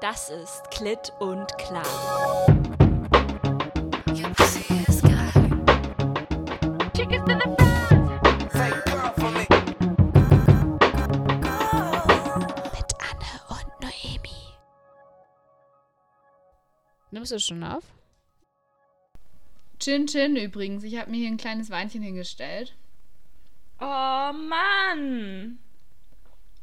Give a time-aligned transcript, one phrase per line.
[0.00, 1.82] Das ist Klitt und Klar.
[12.72, 14.30] Mit Anne und Noemi.
[17.10, 17.84] Nimmst du schon auf?
[19.78, 20.84] Chin Chin übrigens.
[20.84, 22.76] Ich habe mir hier ein kleines Weinchen hingestellt.
[23.80, 25.58] Oh Mann!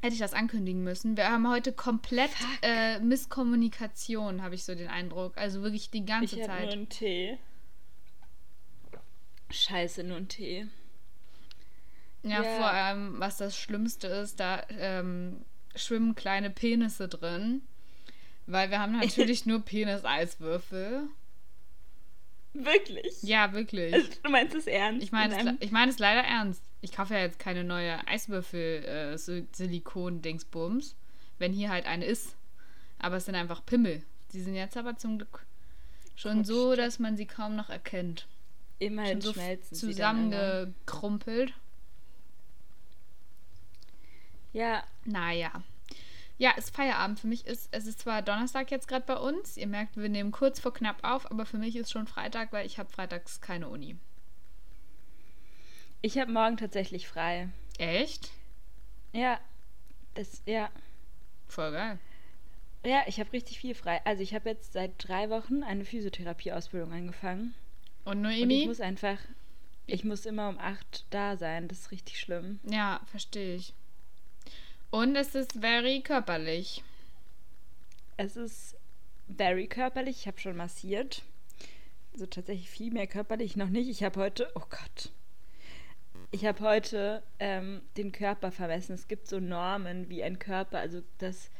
[0.04, 1.16] Hätte ich das ankündigen müssen.
[1.16, 2.30] Wir haben heute komplett
[2.62, 5.38] äh, Misskommunikation, habe ich so den Eindruck.
[5.38, 6.74] Also wirklich die ganze Ich habe nur Zeit.
[6.74, 7.38] einen Tee.
[9.50, 10.68] Scheiße, nur einen Tee.
[12.24, 12.58] Ja, Ja.
[12.58, 17.62] vor allem, was das Schlimmste ist, da ähm, schwimmen kleine Penisse drin.
[18.46, 21.04] Weil wir haben natürlich nur Penis-Eiswürfel.
[22.52, 23.24] Wirklich?
[23.24, 23.94] Ja, wirklich.
[23.94, 25.02] Also, du meinst es ernst?
[25.02, 26.62] Ich meine In es, ich mein es leider ernst.
[26.84, 30.96] Ich kaufe ja jetzt keine neue Eiswürfel-Silikon-Dingsbums,
[31.40, 32.36] wenn hier halt eine ist.
[33.00, 34.04] Aber es sind einfach Pimmel.
[34.34, 35.46] Die sind jetzt aber zum Glück
[36.16, 36.48] schon Quatsch.
[36.48, 38.28] so, dass man sie kaum noch erkennt.
[38.80, 41.54] Immerhin Schon so schmelzen zusammengekrumpelt.
[44.52, 45.64] Ja, Naja.
[46.38, 47.22] Ja, ist Feierabend.
[47.22, 49.56] Für mich ist, es ist zwar Donnerstag jetzt gerade bei uns.
[49.56, 52.66] Ihr merkt, wir nehmen kurz vor knapp auf, aber für mich ist schon Freitag, weil
[52.66, 53.96] ich habe freitags keine Uni.
[56.04, 57.50] Ich habe morgen tatsächlich frei.
[57.80, 58.30] Echt?
[59.14, 59.40] Ja,
[60.14, 60.70] das, ja.
[61.48, 61.98] Voll geil.
[62.86, 64.02] Ja, ich habe richtig viel frei.
[64.06, 67.56] Also ich habe jetzt seit drei Wochen eine Physiotherapie-Ausbildung angefangen.
[68.04, 68.68] Und Und ich Noemi?
[68.68, 69.18] muss einfach,
[69.88, 71.68] ich muss immer um acht da sein.
[71.70, 72.60] Das ist richtig schlimm.
[72.70, 73.74] Ja, verstehe ich.
[74.92, 76.84] Und es ist very körperlich.
[78.18, 78.76] Es ist
[79.36, 80.18] very körperlich.
[80.20, 81.24] Ich habe schon massiert.
[82.14, 83.88] Also tatsächlich viel mehr körperlich noch nicht.
[83.90, 85.10] Ich habe heute, oh Gott.
[86.34, 88.94] Ich habe heute ähm, den Körper vermessen.
[88.94, 91.52] Es gibt so Normen, wie ein Körper, also dass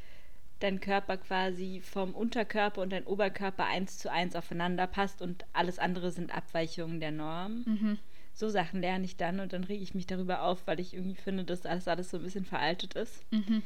[0.62, 5.78] dein Körper quasi vom Unterkörper und dein Oberkörper eins zu eins aufeinander passt und alles
[5.78, 7.64] andere sind Abweichungen der Norm.
[7.68, 8.00] Mhm.
[8.34, 11.22] So Sachen lerne ich dann und dann rege ich mich darüber auf, weil ich irgendwie
[11.22, 13.24] finde, dass alles, alles so ein bisschen veraltet ist.
[13.32, 13.62] Mhm.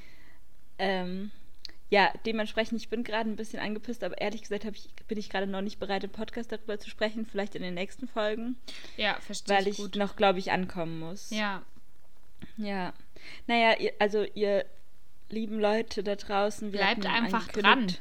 [0.78, 1.32] Ähm,
[1.90, 5.48] ja, dementsprechend, ich bin gerade ein bisschen angepisst, aber ehrlich gesagt ich, bin ich gerade
[5.48, 7.26] noch nicht bereit, im Podcast darüber zu sprechen.
[7.26, 8.58] Vielleicht in den nächsten Folgen,
[8.98, 11.30] Ja, verstehe weil ich ich noch, glaube ich, ankommen muss.
[11.30, 11.64] Ja,
[12.58, 12.94] Ja.
[13.48, 14.66] Naja, ihr, also ihr
[15.30, 16.72] lieben Leute da draußen.
[16.72, 17.96] wir bleibt einfach dran.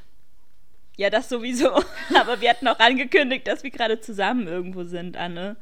[0.97, 1.71] Ja, das sowieso.
[2.15, 5.57] Aber wir hatten auch angekündigt, dass wir gerade zusammen irgendwo sind, Anne.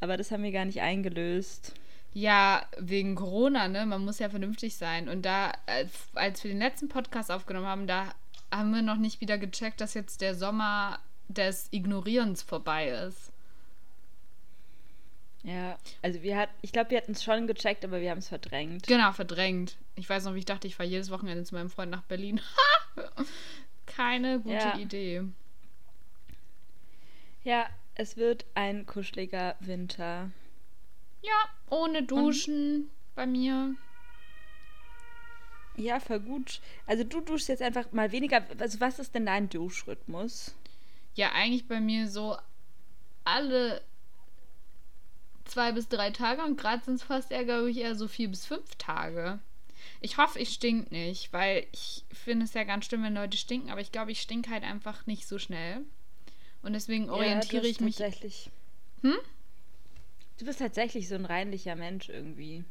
[0.00, 1.74] Aber das haben wir gar nicht eingelöst.
[2.12, 3.86] Ja, wegen Corona, ne?
[3.86, 5.08] Man muss ja vernünftig sein.
[5.08, 8.12] Und da, als, als wir den letzten Podcast aufgenommen haben, da
[8.50, 10.98] haben wir noch nicht wieder gecheckt, dass jetzt der Sommer
[11.28, 13.32] des Ignorierens vorbei ist.
[15.42, 18.28] Ja, also wir hatten, ich glaube, wir hatten es schon gecheckt, aber wir haben es
[18.28, 18.86] verdrängt.
[18.86, 19.76] Genau, verdrängt.
[19.94, 22.40] Ich weiß noch, wie ich dachte, ich fahre jedes Wochenende zu meinem Freund nach Berlin.
[23.86, 24.76] Keine gute Ja.
[24.76, 25.22] Idee.
[27.44, 30.30] Ja, es wird ein kuscheliger Winter.
[31.22, 33.74] Ja, ohne Duschen bei mir.
[35.76, 36.60] Ja, voll gut.
[36.86, 38.44] Also du duschst jetzt einfach mal weniger.
[38.58, 40.54] Also was ist denn dein Duschrhythmus?
[41.14, 42.36] Ja, eigentlich bei mir so
[43.24, 43.82] alle
[45.44, 48.28] zwei bis drei Tage und gerade sind es fast eher, glaube ich, eher so vier
[48.28, 49.40] bis fünf Tage.
[50.00, 53.70] Ich hoffe, ich stink nicht, weil ich finde es ja ganz schlimm, wenn Leute stinken,
[53.70, 55.82] aber ich glaube, ich stink halt einfach nicht so schnell.
[56.62, 57.96] Und deswegen orientiere ja, ich mich.
[57.96, 58.50] tatsächlich.
[59.02, 59.16] Hm?
[60.40, 62.64] Du bist tatsächlich so ein reinlicher Mensch irgendwie.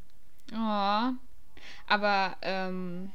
[0.52, 1.12] Oh.
[1.86, 3.12] Aber, ähm,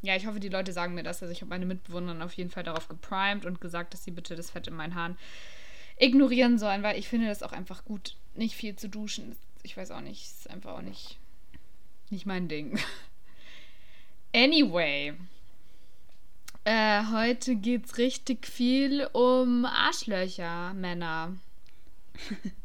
[0.00, 1.22] ja, ich hoffe, die Leute sagen mir das.
[1.22, 4.34] Also ich habe meine Mitbewohnerin auf jeden Fall darauf geprimed und gesagt, dass sie bitte
[4.34, 5.18] das Fett in meinen Haaren
[5.98, 9.36] ignorieren sollen, weil ich finde das auch einfach gut, nicht viel zu duschen.
[9.62, 11.18] Ich weiß auch nicht, ist einfach auch nicht,
[12.08, 12.78] nicht mein Ding.
[14.34, 15.12] Anyway.
[16.64, 21.36] Äh, heute geht's richtig viel um Arschlöcher, Männer.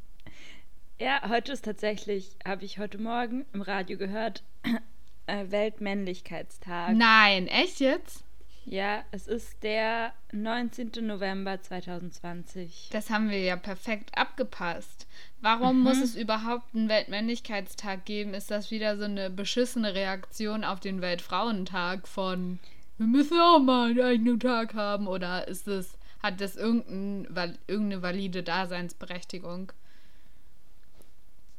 [0.98, 4.44] Ja, heute ist tatsächlich, habe ich heute Morgen im Radio gehört,
[5.28, 6.96] äh, Weltmännlichkeitstag.
[6.96, 8.24] Nein, echt jetzt?
[8.64, 10.92] Ja, es ist der 19.
[11.02, 12.90] November 2020.
[12.94, 15.06] Das haben wir ja perfekt abgepasst.
[15.42, 18.34] Warum muss es überhaupt einen Weltmännlichkeitstag geben?
[18.34, 22.60] Ist das wieder so eine beschissene Reaktion auf den Weltfrauentag von
[22.98, 25.08] wir müssen auch mal einen eigenen Tag haben?
[25.08, 29.74] Oder ist es, hat das irgendein, irgendeine valide Daseinsberechtigung?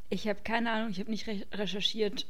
[0.09, 2.27] Ich habe keine Ahnung, ich habe nicht re recherchiert.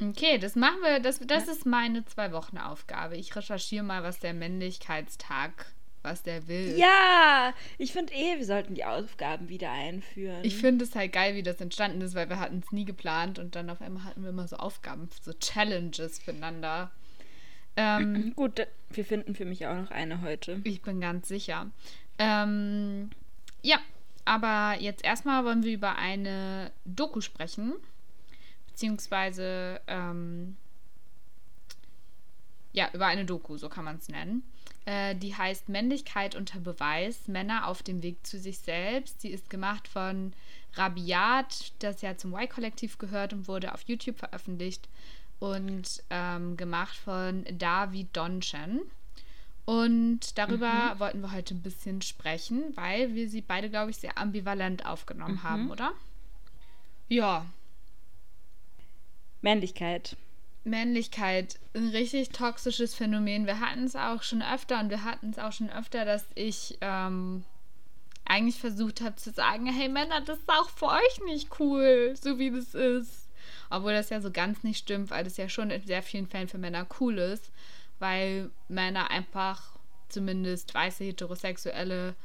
[0.00, 3.16] Okay, das machen wir, das, das ist meine zwei Wochen Aufgabe.
[3.16, 6.76] Ich recherchiere mal, was der Männlichkeitstag, was der will.
[6.76, 10.40] Ja, ich finde eh, wir sollten die Aufgaben wieder einführen.
[10.42, 13.38] Ich finde es halt geil, wie das entstanden ist, weil wir hatten es nie geplant
[13.38, 16.90] und dann auf einmal hatten wir immer so Aufgaben, so Challenges füreinander.
[17.76, 20.60] Ähm, Gut, wir finden für mich auch noch eine heute.
[20.64, 21.70] Ich bin ganz sicher.
[22.18, 23.10] Ähm,
[23.62, 23.78] ja,
[24.24, 27.74] aber jetzt erstmal wollen wir über eine Doku sprechen.
[28.68, 30.56] Beziehungsweise, ähm,
[32.72, 34.42] ja, über eine Doku, so kann man es nennen.
[34.84, 39.20] Äh, die heißt Männlichkeit unter Beweis, Männer auf dem Weg zu sich selbst.
[39.20, 40.32] Sie ist gemacht von
[40.74, 44.88] Rabiat, das ja zum Y-Kollektiv gehört und wurde auf YouTube veröffentlicht.
[45.38, 48.82] Und ähm, gemacht von David Donchen.
[49.64, 51.00] Und darüber mhm.
[51.00, 55.34] wollten wir heute ein bisschen sprechen, weil wir sie beide, glaube ich, sehr ambivalent aufgenommen
[55.34, 55.42] mhm.
[55.42, 55.92] haben, oder?
[57.08, 57.46] Ja.
[59.40, 60.16] Männlichkeit.
[60.64, 63.46] Männlichkeit, ein richtig toxisches Phänomen.
[63.46, 66.78] Wir hatten es auch schon öfter und wir hatten es auch schon öfter, dass ich
[66.80, 67.44] ähm,
[68.24, 72.38] eigentlich versucht habe zu sagen, hey Männer, das ist auch für euch nicht cool, so
[72.38, 73.28] wie das ist.
[73.70, 76.48] Obwohl das ja so ganz nicht stimmt, weil das ja schon in sehr vielen Fällen
[76.48, 77.50] für Männer cool ist,
[78.02, 79.78] weil Männer einfach,
[80.08, 82.16] zumindest weiße heterosexuelle,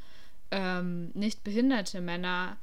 [0.50, 2.58] ähm, nicht behinderte Männer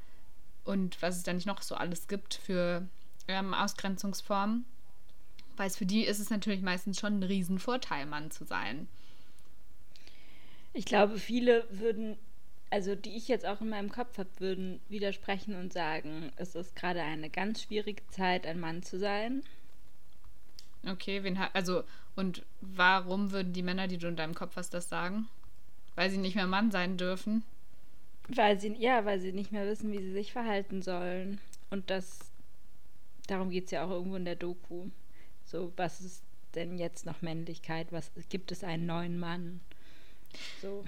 [0.64, 2.88] und was es da nicht noch so alles gibt für
[3.28, 4.64] ähm, Ausgrenzungsformen,
[5.56, 8.88] weil es für die ist es natürlich meistens schon ein Riesenvorteil, Mann zu sein.
[10.72, 12.16] Ich glaube, viele würden,
[12.70, 16.74] also die ich jetzt auch in meinem Kopf habe, würden widersprechen und sagen, es ist
[16.74, 19.44] gerade eine ganz schwierige Zeit, ein Mann zu sein.
[20.84, 21.84] Okay, wen also,
[22.16, 25.28] und warum würden die Männer, die du in deinem Kopf hast, das sagen?
[25.94, 27.44] Weil sie nicht mehr Mann sein dürfen?
[28.28, 31.40] Weil sie, ja, weil sie nicht mehr wissen, wie sie sich verhalten sollen.
[31.70, 32.18] Und das,
[33.26, 34.86] darum geht es ja auch irgendwo in der Doku.
[35.44, 36.22] So, was ist
[36.54, 37.88] denn jetzt noch Männlichkeit?
[37.90, 39.60] Was gibt es einen neuen Mann?
[40.62, 40.84] So.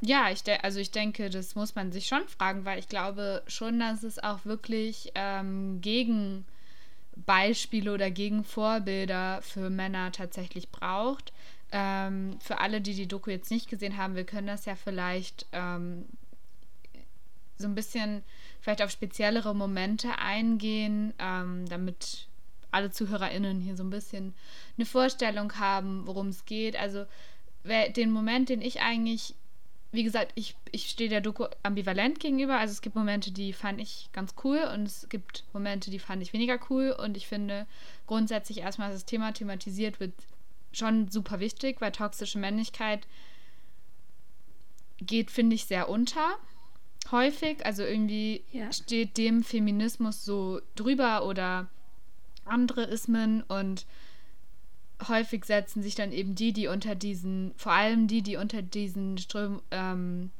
[0.00, 3.78] Ja, ich also ich denke, das muss man sich schon fragen, weil ich glaube schon,
[3.80, 5.80] dass es auch wirklich ähm,
[7.14, 11.32] Gegenbeispiele oder Gegenvorbilder für Männer tatsächlich braucht.
[11.72, 15.46] Ähm, für alle, die die Doku jetzt nicht gesehen haben, wir können das ja vielleicht
[15.52, 16.04] ähm,
[17.56, 18.22] so ein bisschen
[18.60, 22.26] vielleicht auf speziellere Momente eingehen, ähm, damit
[22.70, 24.34] alle ZuhörerInnen hier so ein bisschen
[24.76, 26.76] eine Vorstellung haben, worum es geht.
[26.76, 27.06] Also
[27.64, 29.34] den Moment, den ich eigentlich,
[29.94, 32.58] wie gesagt, ich, ich stehe der Doku ambivalent gegenüber.
[32.58, 36.20] Also es gibt Momente, die fand ich ganz cool und es gibt Momente, die fand
[36.20, 36.90] ich weniger cool.
[36.90, 37.66] Und ich finde
[38.06, 40.12] grundsätzlich erstmal, dass das Thema thematisiert wird,
[40.72, 43.06] schon super wichtig, weil toxische Männlichkeit
[44.98, 46.36] geht, finde ich, sehr unter.
[47.12, 47.64] Häufig.
[47.64, 48.72] Also irgendwie ja.
[48.72, 51.68] steht dem Feminismus so drüber oder
[52.44, 53.86] andere Ismen und
[55.08, 59.18] häufig setzen sich dann eben die, die unter diesen, vor allem die, die unter diesen
[59.18, 60.30] Ström, ähm,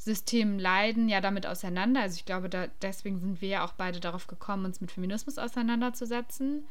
[0.00, 2.00] Systemen leiden, ja damit auseinander.
[2.00, 5.36] Also ich glaube, da, deswegen sind wir ja auch beide darauf gekommen, uns mit Feminismus
[5.36, 6.64] auseinanderzusetzen,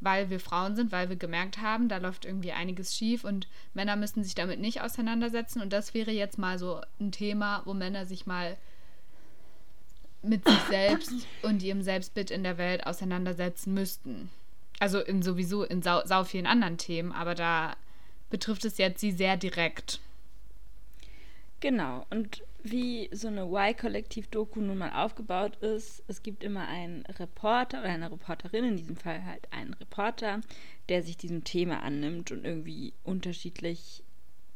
[0.00, 3.96] weil wir Frauen sind, weil wir gemerkt haben, da läuft irgendwie einiges schief und Männer
[3.96, 5.60] müssen sich damit nicht auseinandersetzen.
[5.60, 8.56] Und das wäre jetzt mal so ein Thema, wo Männer sich mal
[10.22, 11.12] mit sich selbst
[11.42, 14.30] und ihrem Selbstbild in der Welt auseinandersetzen müssten.
[14.78, 17.76] Also in sowieso in sau, sau vielen anderen Themen, aber da
[18.30, 20.00] betrifft es jetzt sie sehr direkt.
[21.60, 27.80] Genau, und wie so eine Y-Kollektiv-Doku nun mal aufgebaut ist, es gibt immer einen Reporter
[27.80, 30.40] oder eine Reporterin, in diesem Fall halt einen Reporter,
[30.88, 34.02] der sich diesem Thema annimmt und irgendwie unterschiedlich,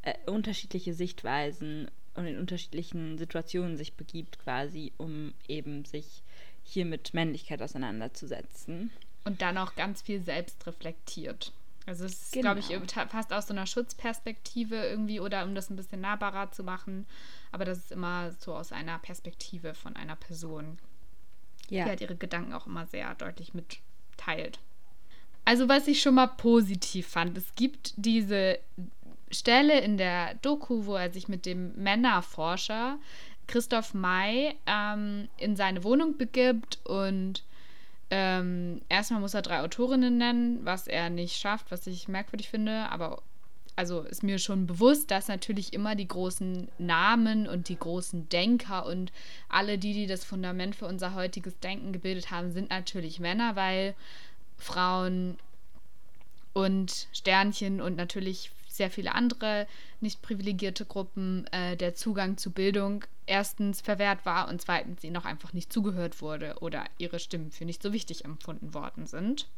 [0.02, 6.22] äh, unterschiedliche Sichtweisen und in unterschiedlichen Situationen sich begibt, quasi, um eben sich
[6.64, 8.90] hier mit Männlichkeit auseinanderzusetzen.
[9.24, 11.52] Und dann auch ganz viel selbst reflektiert.
[11.86, 12.54] Also es ist, genau.
[12.54, 16.62] glaube ich, fast aus so einer Schutzperspektive irgendwie oder um das ein bisschen nahbarer zu
[16.62, 17.06] machen.
[17.52, 20.78] Aber das ist immer so aus einer Perspektive von einer Person,
[21.68, 21.84] ja.
[21.84, 24.60] die halt ihre Gedanken auch immer sehr deutlich mitteilt.
[25.44, 28.58] Also was ich schon mal positiv fand, es gibt diese
[29.30, 32.98] Stelle in der Doku, wo er sich mit dem Männerforscher
[33.46, 37.42] Christoph May ähm, in seine Wohnung begibt und
[38.10, 42.90] ähm, erstmal muss er drei Autorinnen nennen, was er nicht schafft, was ich merkwürdig finde,
[42.90, 43.22] aber
[43.76, 48.84] also ist mir schon bewusst, dass natürlich immer die großen Namen und die großen Denker
[48.84, 49.12] und
[49.48, 53.94] alle die, die das Fundament für unser heutiges Denken gebildet haben, sind natürlich Männer, weil
[54.58, 55.38] Frauen
[56.52, 59.66] und Sternchen und natürlich sehr viele andere
[60.00, 65.24] nicht privilegierte Gruppen äh, der Zugang zu Bildung erstens verwehrt war und zweitens ihnen auch
[65.24, 69.48] einfach nicht zugehört wurde oder ihre Stimmen für nicht so wichtig empfunden worden sind.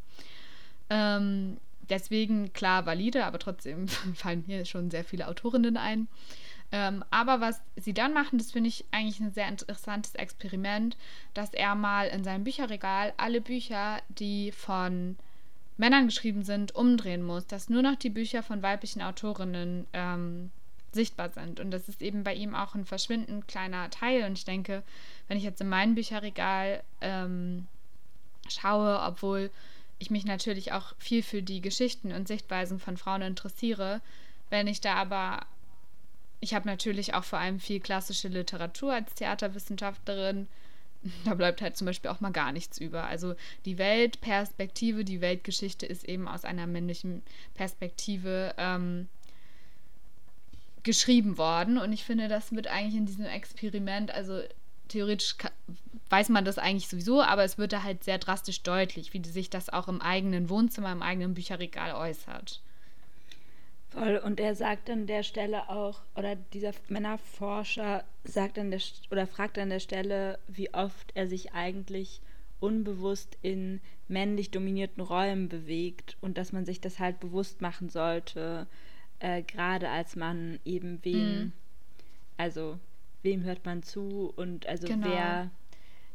[0.91, 1.57] Ähm,
[1.89, 6.07] deswegen klar valide, aber trotzdem fallen mir schon sehr viele Autorinnen ein.
[6.71, 10.97] Ähm, aber was sie dann machen, das finde ich eigentlich ein sehr interessantes Experiment,
[11.35, 15.17] dass er mal in seinem Bücherregal alle Bücher, die von
[15.77, 20.51] Männern geschrieben sind, umdrehen muss, dass nur noch die Bücher von weiblichen Autorinnen ähm,
[20.95, 21.61] sichtbar sind.
[21.61, 24.25] Und das ist eben bei ihm auch ein verschwindend kleiner Teil.
[24.25, 24.83] Und ich denke,
[25.29, 27.67] wenn ich jetzt in mein Bücherregal ähm,
[28.49, 29.51] schaue, obwohl
[29.99, 34.01] ich mich natürlich auch viel für die Geschichten und Sichtweisen von Frauen interessiere,
[34.51, 35.47] wenn ich da aber,
[36.41, 40.49] ich habe natürlich auch vor allem viel klassische Literatur als Theaterwissenschaftlerin,
[41.25, 43.05] da bleibt halt zum Beispiel auch mal gar nichts über.
[43.05, 43.35] Also
[43.65, 47.23] die Weltperspektive, die Weltgeschichte ist eben aus einer männlichen
[47.55, 49.09] Perspektive ähm,
[50.83, 51.79] geschrieben worden.
[51.79, 54.41] Und ich finde, das wird eigentlich in diesem Experiment, also
[54.89, 55.37] theoretisch
[56.11, 59.49] weiß man das eigentlich sowieso, aber es wird da halt sehr drastisch deutlich, wie sich
[59.49, 62.61] das auch im eigenen Wohnzimmer, im eigenen Bücherregal äußert.
[63.89, 64.17] Voll.
[64.19, 69.59] Und er sagt an der Stelle auch, oder dieser Männerforscher sagt an der oder fragt
[69.59, 72.21] an der Stelle, wie oft er sich eigentlich
[72.61, 78.67] unbewusst in männlich dominierten Räumen bewegt und dass man sich das halt bewusst machen sollte,
[79.23, 81.53] äh, gerade als Mann eben wen, mm.
[82.39, 82.79] also
[83.23, 85.07] wem hört man zu und also genau.
[85.07, 85.51] wer,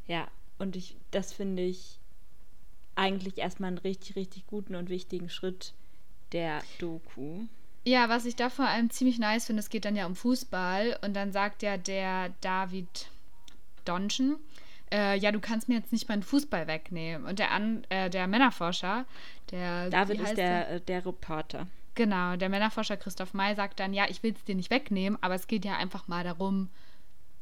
[0.07, 0.27] ja,
[0.59, 1.99] und ich, das finde ich
[2.95, 5.73] eigentlich erstmal einen richtig, richtig guten und wichtigen Schritt
[6.33, 7.45] der Doku.
[7.85, 10.99] Ja, was ich da vor allem ziemlich nice finde, es geht dann ja um Fußball
[11.01, 13.09] und dann sagt ja der David
[13.85, 14.35] Donchen,
[14.91, 17.25] äh, ja, du kannst mir jetzt nicht meinen Fußball wegnehmen.
[17.25, 19.05] Und der, An äh, der Männerforscher,
[19.51, 19.89] der.
[19.89, 21.67] David ist der, der, äh, der Reporter.
[21.97, 25.33] Genau, der Männerforscher Christoph May sagt dann, ja, ich will es dir nicht wegnehmen, aber
[25.33, 26.69] es geht ja einfach mal darum,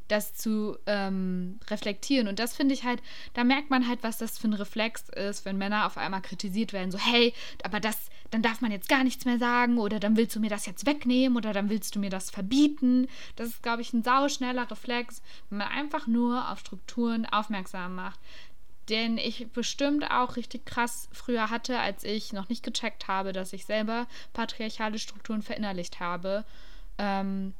[0.07, 2.29] das zu ähm, reflektieren.
[2.29, 5.43] Und das finde ich halt, da merkt man halt, was das für ein Reflex ist,
[5.43, 7.33] wenn Männer auf einmal kritisiert werden, so, hey,
[7.63, 10.49] aber das, dann darf man jetzt gar nichts mehr sagen oder dann willst du mir
[10.49, 13.09] das jetzt wegnehmen oder dann willst du mir das verbieten.
[13.35, 18.21] Das ist, glaube ich, ein sauschneller Reflex, wenn man einfach nur auf Strukturen aufmerksam macht.
[18.89, 23.53] Den ich bestimmt auch richtig krass früher hatte, als ich noch nicht gecheckt habe, dass
[23.53, 26.45] ich selber patriarchale Strukturen verinnerlicht habe.
[26.97, 27.53] Ähm,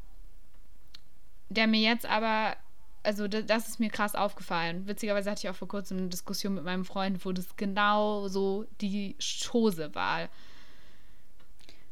[1.49, 2.55] der mir jetzt aber,
[3.03, 4.87] also das ist mir krass aufgefallen.
[4.87, 8.65] Witzigerweise hatte ich auch vor kurzem eine Diskussion mit meinem Freund, wo das genau so
[8.81, 10.29] die Chose war.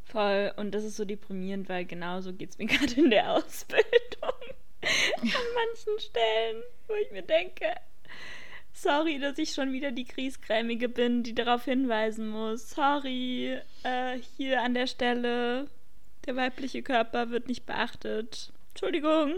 [0.05, 0.53] Voll.
[0.57, 3.83] Und das ist so deprimierend, weil genauso geht es mir gerade in der Ausbildung.
[5.21, 7.73] An manchen Stellen, wo ich mir denke,
[8.73, 12.71] sorry, dass ich schon wieder die Kriesgrämige bin, die darauf hinweisen muss.
[12.71, 15.67] Sorry, äh, hier an der Stelle,
[16.25, 18.51] der weibliche Körper wird nicht beachtet.
[18.69, 19.33] Entschuldigung.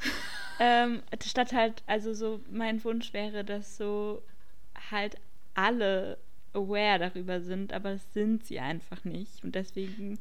[0.60, 4.22] ähm, statt halt, also so, mein Wunsch wäre, dass so
[4.90, 5.16] halt
[5.54, 6.18] alle
[6.52, 9.44] aware darüber sind, aber das sind sie einfach nicht.
[9.44, 10.18] Und deswegen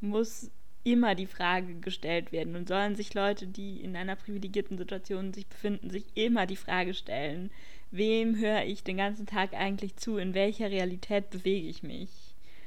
[0.00, 0.50] muss
[0.82, 5.46] immer die Frage gestellt werden und sollen sich Leute, die in einer privilegierten Situation sich
[5.46, 7.50] befinden, sich immer die Frage stellen,
[7.90, 12.10] wem höre ich den ganzen Tag eigentlich zu, in welcher Realität bewege ich mich?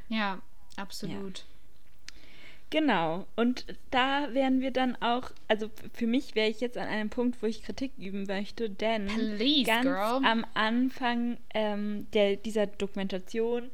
[0.09, 0.41] Ja,
[0.75, 1.39] absolut.
[1.39, 1.45] Ja.
[2.73, 3.27] Genau.
[3.35, 7.43] Und da wären wir dann auch, also für mich wäre ich jetzt an einem Punkt,
[7.43, 10.25] wo ich Kritik üben möchte, denn Please, ganz girl.
[10.25, 13.69] am Anfang ähm, der, dieser Dokumentation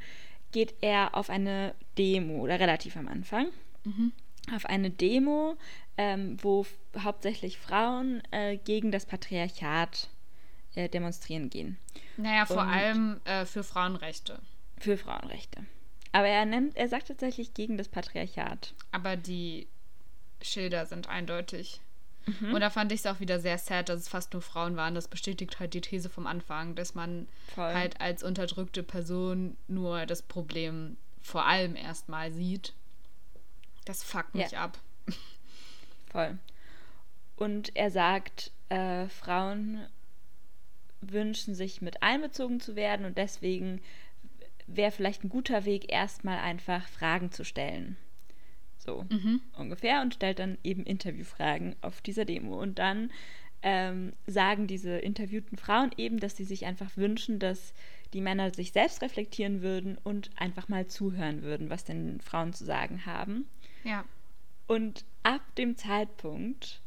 [0.52, 3.48] geht er auf eine Demo, oder relativ am Anfang,
[3.86, 4.12] mhm.
[4.54, 5.56] auf eine Demo,
[5.96, 6.66] ähm, wo
[6.98, 10.10] hauptsächlich Frauen äh, gegen das Patriarchat
[10.76, 11.78] äh, demonstrieren gehen.
[12.18, 14.40] Naja, vor Und allem äh, für Frauenrechte.
[14.78, 15.66] Für Frauenrechte.
[16.12, 18.74] Aber er nennt, er sagt tatsächlich gegen das Patriarchat.
[18.92, 19.68] Aber die
[20.42, 21.82] Schilder sind eindeutig.
[22.26, 22.54] Mhm.
[22.54, 24.96] Und da fand ich es auch wieder sehr sad, dass es fast nur Frauen waren.
[24.96, 27.74] Das bestätigt halt die These vom Anfang, dass man Voll.
[27.74, 32.74] halt als unterdrückte Person nur das Problem vor allem erstmal sieht.
[33.86, 34.64] Das fuckt mich ja.
[34.64, 34.78] ab.
[36.12, 36.38] Voll.
[37.36, 39.88] Und er sagt, äh, Frauen
[41.02, 43.82] wünschen sich mit einbezogen zu werden und deswegen
[44.68, 47.98] wäre vielleicht ein guter Weg, erstmal einfach Fragen zu stellen.
[48.78, 49.42] So mhm.
[49.58, 52.60] ungefähr und stellt dann eben Interviewfragen auf dieser Demo.
[52.60, 53.12] Und dann
[53.62, 57.74] ähm, sagen diese interviewten Frauen eben, dass sie sich einfach wünschen, dass
[58.14, 62.66] die Männer sich selbst reflektieren würden und einfach mal zuhören würden, was denn Frauen zu
[62.66, 63.48] sagen haben.
[63.84, 64.06] Ja.
[64.68, 66.82] Und ab dem Zeitpunkt,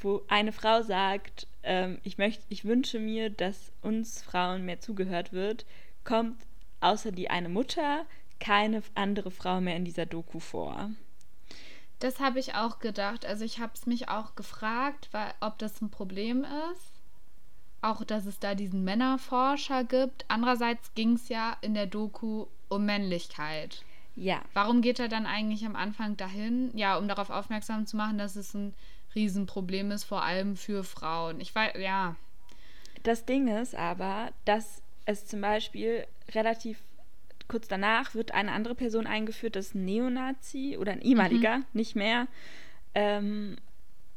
[0.00, 5.32] wo eine Frau sagt, ähm, ich möchte, ich wünsche mir, dass uns Frauen mehr zugehört
[5.32, 5.66] wird,
[6.04, 6.36] kommt
[6.80, 8.06] außer die eine Mutter
[8.40, 10.90] keine andere Frau mehr in dieser Doku vor.
[11.98, 13.26] Das habe ich auch gedacht.
[13.26, 16.92] Also ich habe es mich auch gefragt, weil, ob das ein Problem ist.
[17.80, 20.24] Auch, dass es da diesen Männerforscher gibt.
[20.28, 23.84] Andererseits ging es ja in der Doku um Männlichkeit.
[24.14, 24.42] Ja.
[24.52, 26.76] Warum geht er dann eigentlich am Anfang dahin?
[26.76, 28.74] Ja, um darauf aufmerksam zu machen, dass es ein
[29.18, 31.40] Riesenproblem ist, vor allem für Frauen.
[31.40, 32.16] Ich weiß, ja.
[33.02, 36.78] Das Ding ist aber, dass es zum Beispiel relativ
[37.48, 41.64] kurz danach wird eine andere Person eingeführt, das ist ein Neonazi oder ein ehemaliger, mhm.
[41.72, 42.28] nicht mehr.
[42.94, 43.56] Ähm,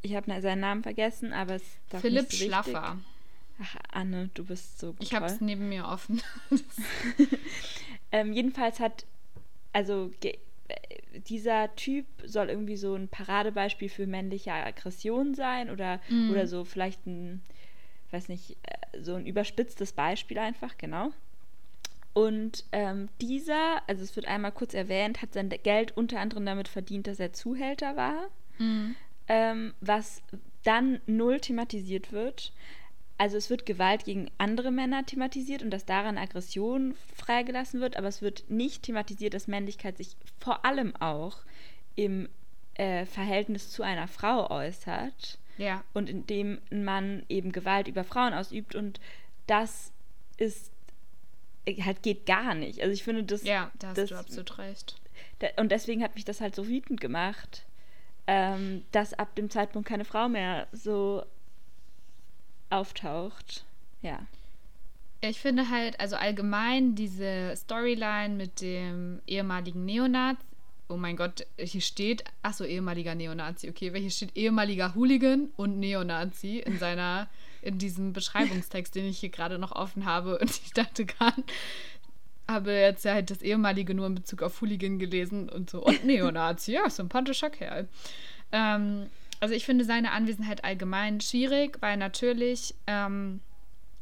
[0.01, 2.97] ich habe seinen Namen vergessen, aber es ist Philipp so Schlaffer.
[3.61, 5.03] Ach, Anne, du bist so gut.
[5.03, 6.21] Ich habe es neben mir offen.
[8.11, 9.05] ähm, jedenfalls hat,
[9.71, 10.11] also
[11.27, 16.31] dieser Typ soll irgendwie so ein Paradebeispiel für männliche Aggression sein oder, mm.
[16.31, 17.41] oder so vielleicht ein,
[18.11, 21.11] weiß nicht, äh, so ein überspitztes Beispiel einfach, genau.
[22.13, 26.67] Und ähm, dieser, also es wird einmal kurz erwähnt, hat sein Geld unter anderem damit
[26.67, 28.95] verdient, dass er Zuhälter war, mm.
[29.27, 30.21] ähm, was
[30.63, 32.51] dann null thematisiert wird.
[33.21, 38.07] Also es wird Gewalt gegen andere Männer thematisiert und dass daran Aggression freigelassen wird, aber
[38.07, 41.37] es wird nicht thematisiert, dass Männlichkeit sich vor allem auch
[41.95, 42.29] im
[42.73, 45.37] äh, Verhältnis zu einer Frau äußert.
[45.59, 45.83] Ja.
[45.93, 48.99] Und indem man eben Gewalt über Frauen ausübt und
[49.45, 49.91] das
[50.37, 50.71] ist
[51.65, 52.81] äh, halt geht gar nicht.
[52.81, 53.43] Also ich finde das.
[53.43, 54.99] Ja, da hast das, du absolut recht.
[55.37, 57.67] Da, und deswegen hat mich das halt so wütend gemacht,
[58.25, 61.23] ähm, dass ab dem Zeitpunkt keine Frau mehr so
[62.71, 63.65] auftaucht.
[64.01, 64.19] Ja.
[65.21, 70.41] Ich finde halt, also allgemein diese Storyline mit dem ehemaligen Neonazi.
[70.89, 76.59] Oh mein Gott, hier steht, achso, ehemaliger Neonazi, okay, hier steht ehemaliger Hooligan und Neonazi
[76.59, 77.29] in seiner,
[77.61, 80.37] in diesem Beschreibungstext, den ich hier gerade noch offen habe.
[80.39, 81.43] Und ich dachte gerade,
[82.47, 85.83] habe jetzt ja halt das ehemalige nur in Bezug auf Hooligan gelesen und so.
[85.85, 87.87] Und Neonazi, ja, sympathischer Kerl.
[88.51, 89.05] Ähm,
[89.41, 93.41] also ich finde seine Anwesenheit allgemein schwierig, weil natürlich ähm,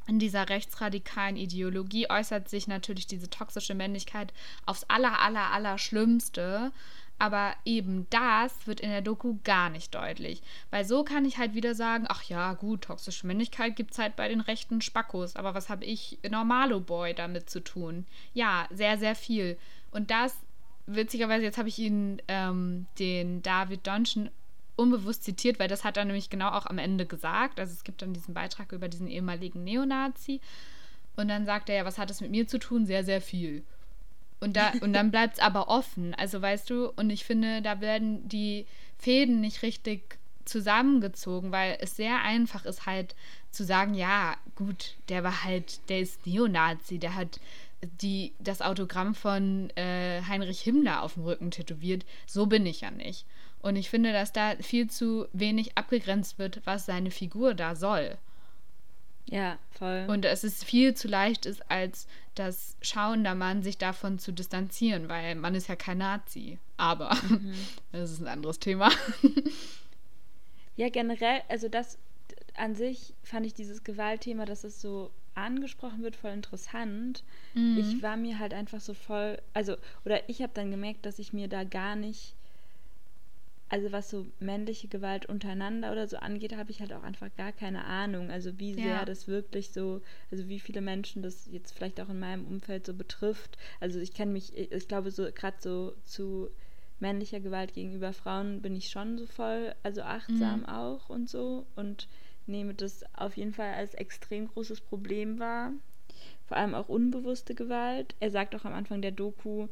[0.05, 4.33] in dieser rechtsradikalen Ideologie äußert sich natürlich diese toxische Männlichkeit
[4.65, 6.71] aufs aller, aller, aller Schlimmste.
[7.19, 10.41] Aber eben das wird in der Doku gar nicht deutlich.
[10.71, 14.15] Weil so kann ich halt wieder sagen, ach ja, gut, toxische Männlichkeit gibt es halt
[14.15, 15.35] bei den rechten Spackos.
[15.35, 18.05] Aber was habe ich, Normalo Boy, damit zu tun?
[18.33, 19.57] Ja, sehr, sehr viel.
[19.91, 20.35] Und das,
[20.85, 24.29] witzigerweise, jetzt habe ich Ihnen ähm, den David Donchen
[24.79, 27.59] unbewusst zitiert, weil das hat er nämlich genau auch am Ende gesagt.
[27.59, 30.41] Also es gibt dann diesen Beitrag über diesen ehemaligen Neonazi.
[31.15, 32.85] Und dann sagt er ja, was hat das mit mir zu tun?
[32.85, 33.63] Sehr, sehr viel.
[34.39, 36.13] Und, da, und dann bleibt es aber offen.
[36.15, 38.65] Also weißt du, und ich finde, da werden die
[38.97, 43.15] Fäden nicht richtig zusammengezogen, weil es sehr einfach ist halt
[43.51, 47.39] zu sagen, ja, gut, der war halt, der ist Neonazi, der hat
[48.01, 52.05] die, das Autogramm von äh, Heinrich Himmler auf dem Rücken tätowiert.
[52.25, 53.25] So bin ich ja nicht.
[53.61, 58.17] Und ich finde, dass da viel zu wenig abgegrenzt wird, was seine Figur da soll.
[59.25, 60.05] Ja, voll.
[60.07, 65.09] Und es ist viel zu leicht ist, als das schauender Mann sich davon zu distanzieren,
[65.09, 66.57] weil man ist ja kein Nazi.
[66.77, 67.53] Aber mhm.
[67.91, 68.89] das ist ein anderes Thema.
[70.75, 71.99] ja, generell, also das
[72.55, 77.23] an sich fand ich dieses Gewaltthema, dass es so angesprochen wird, voll interessant.
[77.53, 77.77] Mhm.
[77.77, 81.33] Ich war mir halt einfach so voll, also, oder ich habe dann gemerkt, dass ich
[81.33, 82.35] mir da gar nicht
[83.69, 87.51] also was so männliche Gewalt untereinander oder so angeht, habe ich halt auch einfach gar
[87.51, 88.31] keine Ahnung.
[88.31, 89.05] Also wie sehr ja.
[89.05, 90.01] das wirklich so,
[90.31, 93.57] also wie viele Menschen das jetzt vielleicht auch in meinem Umfeld so betrifft.
[93.79, 96.49] Also ich kenne mich, ich glaube so gerade so zu
[96.99, 100.65] männlicher Gewalt gegenüber Frauen bin ich schon so voll, also achtsam mhm.
[100.65, 102.07] auch und so und
[102.47, 105.71] nehme das auf jeden Fall als extrem großes Problem wahr.
[106.45, 108.15] Vor allem auch unbewusste Gewalt.
[108.19, 109.67] Er sagt auch am Anfang der Doku,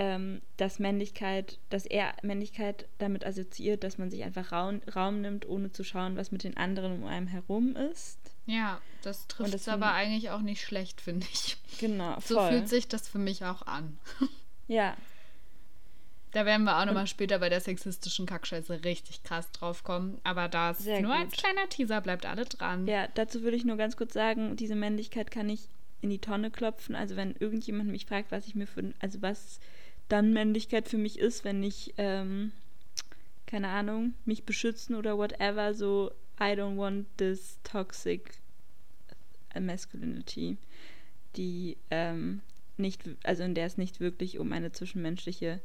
[0.00, 5.48] ähm, dass Männlichkeit, dass er Männlichkeit damit assoziiert, dass man sich einfach Raum, Raum nimmt,
[5.48, 8.20] ohne zu schauen, was mit den anderen um einem herum ist.
[8.46, 11.56] Ja, das trifft es aber eigentlich auch nicht schlecht, finde ich.
[11.80, 12.36] Genau, voll.
[12.36, 13.98] So fühlt sich das für mich auch an.
[14.68, 14.96] Ja.
[16.32, 20.20] Da werden wir auch nochmal später bei der sexistischen Kackscheiße richtig krass drauf kommen.
[20.24, 21.10] Aber das nur gut.
[21.10, 22.86] als kleiner Teaser bleibt alle dran.
[22.86, 25.68] Ja, dazu würde ich nur ganz kurz sagen, diese Männlichkeit kann ich
[26.00, 26.94] in die Tonne klopfen.
[26.94, 29.58] Also wenn irgendjemand mich fragt, was ich mir für, also was
[30.08, 32.52] dann Männlichkeit für mich ist, wenn ich, ähm,
[33.46, 38.38] keine Ahnung, mich beschützen oder whatever, so I don't want this toxic
[39.58, 40.56] masculinity,
[41.36, 42.40] die ähm,
[42.76, 45.60] nicht, also in der es nicht wirklich um eine zwischenmenschliche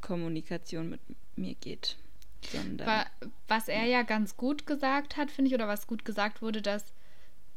[0.00, 1.00] Kommunikation mit
[1.36, 1.96] mir geht.
[2.52, 3.04] Sondern,
[3.48, 6.94] was er ja ganz gut gesagt hat, finde ich, oder was gut gesagt wurde, dass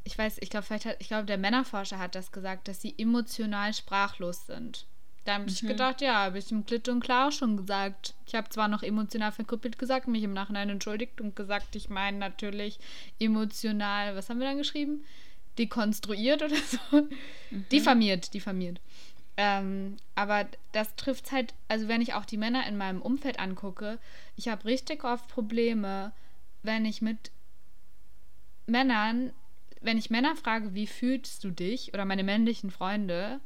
[0.04, 2.94] ich weiß, ich glaube, vielleicht hat, ich glaube, der Männerforscher hat das gesagt, dass sie
[2.98, 4.86] emotional sprachlos sind.
[5.26, 5.68] Da habe ich mhm.
[5.68, 8.14] gedacht, ja, habe ich im Klitt und klar schon gesagt.
[8.28, 12.18] Ich habe zwar noch emotional verkrüppelt gesagt, mich im Nachhinein entschuldigt und gesagt, ich meine
[12.18, 12.80] natürlich
[13.20, 15.06] emotional, was haben wir dann geschrieben?
[15.58, 17.08] Dekonstruiert oder so?
[17.52, 17.66] Mhm.
[17.72, 18.82] Diffamiert, diffamiert.
[19.36, 24.00] Ähm, aber das trifft halt, also wenn ich auch die Männer in meinem Umfeld angucke,
[24.36, 26.12] ich habe richtig oft Probleme,
[26.62, 27.32] wenn ich mit
[28.68, 29.34] Männern,
[29.82, 33.40] wenn ich Männer frage, wie fühlst du dich, oder meine männlichen Freunde,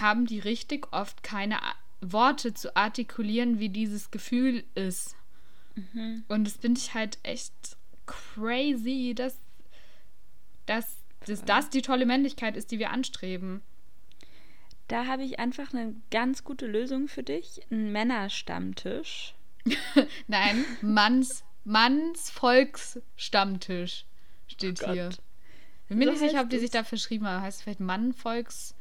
[0.00, 1.58] haben die richtig oft keine
[2.00, 5.16] Worte zu artikulieren, wie dieses Gefühl ist.
[5.74, 6.24] Mhm.
[6.28, 7.52] Und das finde ich halt echt
[8.06, 9.38] crazy, dass,
[10.66, 13.62] dass, dass das die tolle Männlichkeit ist, die wir anstreben.
[14.88, 17.60] Da habe ich einfach eine ganz gute Lösung für dich.
[17.70, 19.34] Ein Männerstammtisch.
[20.28, 24.04] Nein, Manns, Manns Volksstammtisch
[24.46, 25.10] steht oh hier.
[25.88, 27.42] Bin mir so nicht sicher, ob die sich da verschrieben haben.
[27.42, 28.75] Heißt vielleicht Mann Volks.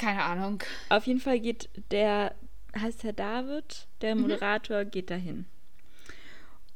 [0.00, 0.62] Keine Ahnung.
[0.88, 2.34] Auf jeden Fall geht der,
[2.74, 4.22] heißt Herr David, der mhm.
[4.22, 4.90] Moderator, mhm.
[4.90, 5.44] geht dahin.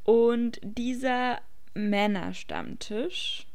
[0.05, 1.41] Und dieser
[1.73, 3.47] Männerstammtisch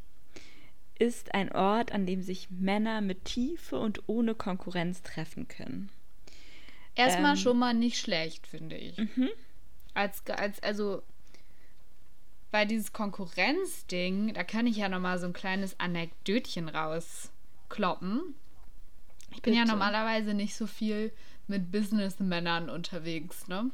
[0.97, 5.91] ist ein Ort, an dem sich Männer mit Tiefe und ohne Konkurrenz treffen können.
[6.95, 8.97] Erstmal ähm, schon mal nicht schlecht, finde ich.
[8.97, 9.29] Mhm.
[9.93, 11.03] Als, als, also,
[12.49, 18.33] weil dieses Konkurrenzding, da kann ich ja noch mal so ein kleines Anekdötchen rauskloppen.
[19.31, 19.57] Ich bin Bitte.
[19.57, 21.11] ja normalerweise nicht so viel
[21.47, 23.71] mit Businessmännern unterwegs, ne?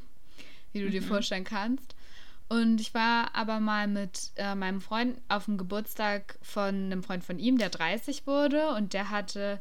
[0.72, 0.92] Wie du mhm.
[0.92, 1.94] dir vorstellen kannst.
[2.48, 7.24] Und ich war aber mal mit äh, meinem Freund auf dem Geburtstag von einem Freund
[7.24, 9.60] von ihm, der 30 wurde und der hatte,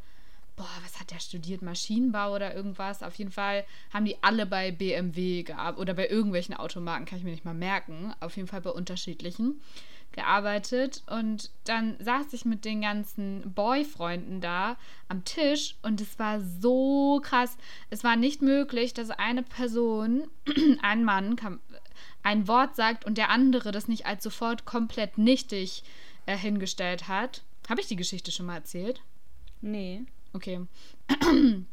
[0.55, 1.63] boah, was hat der studiert?
[1.63, 3.01] Maschinenbau oder irgendwas?
[3.01, 7.23] Auf jeden Fall haben die alle bei BMW gearbeitet oder bei irgendwelchen Automarken, kann ich
[7.23, 8.13] mir nicht mal merken.
[8.19, 9.61] Auf jeden Fall bei unterschiedlichen
[10.11, 14.77] gearbeitet und dann saß ich mit den ganzen Boyfreunden da
[15.09, 17.57] am Tisch und es war so krass.
[17.89, 20.27] Es war nicht möglich, dass eine Person,
[20.81, 21.59] ein Mann, kam,
[22.23, 25.83] ein Wort sagt und der andere das nicht als sofort komplett nichtig
[26.25, 27.43] äh, hingestellt hat.
[27.69, 29.01] Habe ich die Geschichte schon mal erzählt?
[29.61, 30.03] Nee.
[30.33, 30.61] Okay.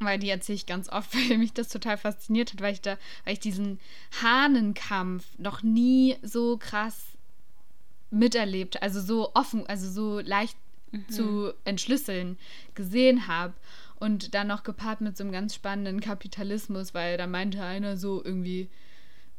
[0.00, 2.98] weil die erzähle ich ganz oft, weil mich das total fasziniert hat, weil ich da,
[3.24, 3.80] weil ich diesen
[4.22, 7.13] Hahnenkampf noch nie so krass
[8.14, 10.56] miterlebt, also so offen, also so leicht
[10.92, 11.08] mhm.
[11.08, 12.38] zu entschlüsseln
[12.74, 13.54] gesehen habe.
[13.96, 18.22] Und dann noch gepaart mit so einem ganz spannenden Kapitalismus, weil da meinte einer so
[18.24, 18.68] irgendwie,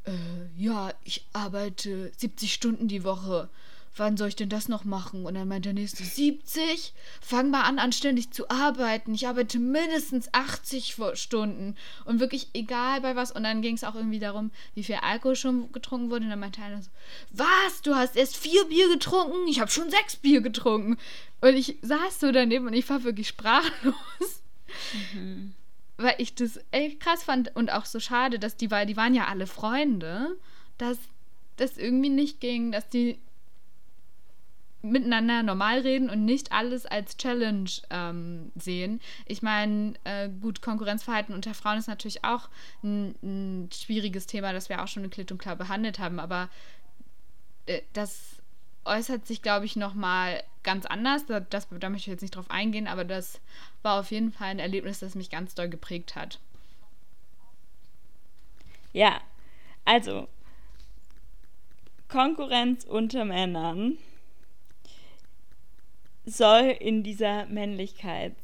[0.05, 0.11] äh,
[0.57, 3.49] ja, ich arbeite 70 Stunden die Woche.
[3.97, 5.25] Wann soll ich denn das noch machen?
[5.25, 6.93] Und dann meint der nächste, 70?
[7.21, 9.13] Fang mal an, anständig zu arbeiten.
[9.13, 11.75] Ich arbeite mindestens 80 Stunden.
[12.03, 13.31] Und wirklich egal bei was.
[13.31, 16.25] Und dann ging es auch irgendwie darum, wie viel Alkohol schon getrunken wurde.
[16.25, 16.89] Und dann meinte einer so,
[17.31, 17.81] was?
[17.84, 19.47] Du hast erst vier Bier getrunken?
[19.47, 20.97] Ich habe schon sechs Bier getrunken.
[21.41, 24.41] Und ich saß so daneben und ich war wirklich sprachlos.
[25.13, 25.53] Mhm
[25.97, 29.15] weil ich das echt krass fand und auch so schade, dass die, weil die waren
[29.15, 30.38] ja alle Freunde,
[30.77, 30.97] dass
[31.58, 33.17] das irgendwie nicht ging, dass die
[34.86, 39.02] miteinander normal reden und nicht alles als Challenge ähm, sehen.
[39.26, 42.50] Ich meine, äh, gut, Konkurrenzverhalten unter Frauen ist natürlich auch
[42.84, 46.50] ein, ein, schwieriges Thema, das wir auch schon in Klitt und klar behandelt haben, aber
[47.65, 48.36] äh, das
[48.86, 51.26] äußert sich, glaube ich, nochmal ganz anders.
[51.26, 53.41] Das, das, da möchte ich jetzt nicht drauf eingehen, aber das
[53.82, 56.39] war auf jeden Fall ein Erlebnis, das mich ganz doll geprägt hat.
[58.93, 59.19] Ja,
[59.84, 60.28] also
[62.08, 63.98] Konkurrenz unter Männern
[66.25, 68.38] soll in dieser Männlichkeitsgruppe,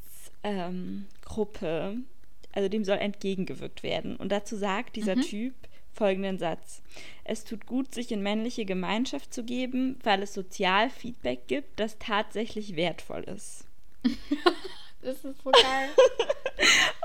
[1.64, 2.06] ähm,
[2.54, 4.16] also dem soll entgegengewirkt werden.
[4.16, 5.22] Und dazu sagt dieser mhm.
[5.22, 5.54] Typ,
[5.94, 6.82] folgenden Satz.
[7.24, 12.76] Es tut gut, sich in männliche Gemeinschaft zu geben, weil es Sozialfeedback gibt, das tatsächlich
[12.76, 13.66] wertvoll ist.
[15.02, 15.90] das ist so geil.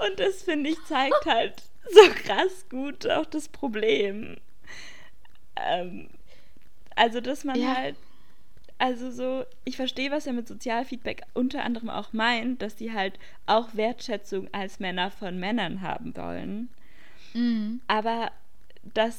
[0.06, 4.36] Und das, finde ich, zeigt halt so krass gut auch das Problem.
[5.56, 6.08] Ähm,
[6.94, 7.76] also, dass man ja.
[7.76, 7.96] halt,
[8.78, 13.18] also so, ich verstehe, was er mit Sozialfeedback unter anderem auch meint, dass die halt
[13.46, 16.68] auch Wertschätzung als Männer von Männern haben wollen.
[17.32, 17.80] Mhm.
[17.86, 18.30] Aber
[18.94, 19.18] das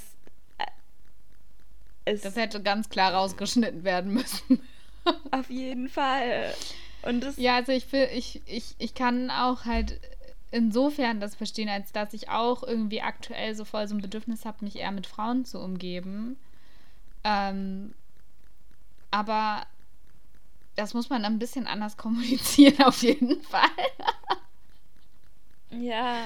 [2.05, 2.23] ist.
[2.23, 4.61] Das hätte ganz klar rausgeschnitten werden müssen.
[5.31, 6.53] auf jeden Fall.
[7.03, 9.99] Und das ja, also ich, will, ich, ich, ich kann auch halt
[10.51, 14.65] insofern das verstehen, als dass ich auch irgendwie aktuell so voll so ein Bedürfnis habe,
[14.65, 16.37] mich eher mit Frauen zu umgeben.
[17.23, 17.93] Ähm,
[19.11, 19.65] aber
[20.75, 23.69] das muss man ein bisschen anders kommunizieren, auf jeden Fall.
[25.71, 26.25] ja,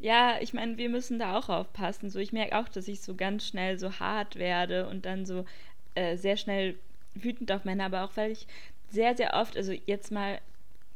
[0.00, 2.10] ja, ich meine, wir müssen da auch aufpassen.
[2.10, 5.44] So, ich merke auch, dass ich so ganz schnell so hart werde und dann so
[5.94, 6.74] äh, sehr schnell
[7.14, 8.46] wütend auf Männer, aber auch weil ich
[8.90, 10.40] sehr, sehr oft, also jetzt mal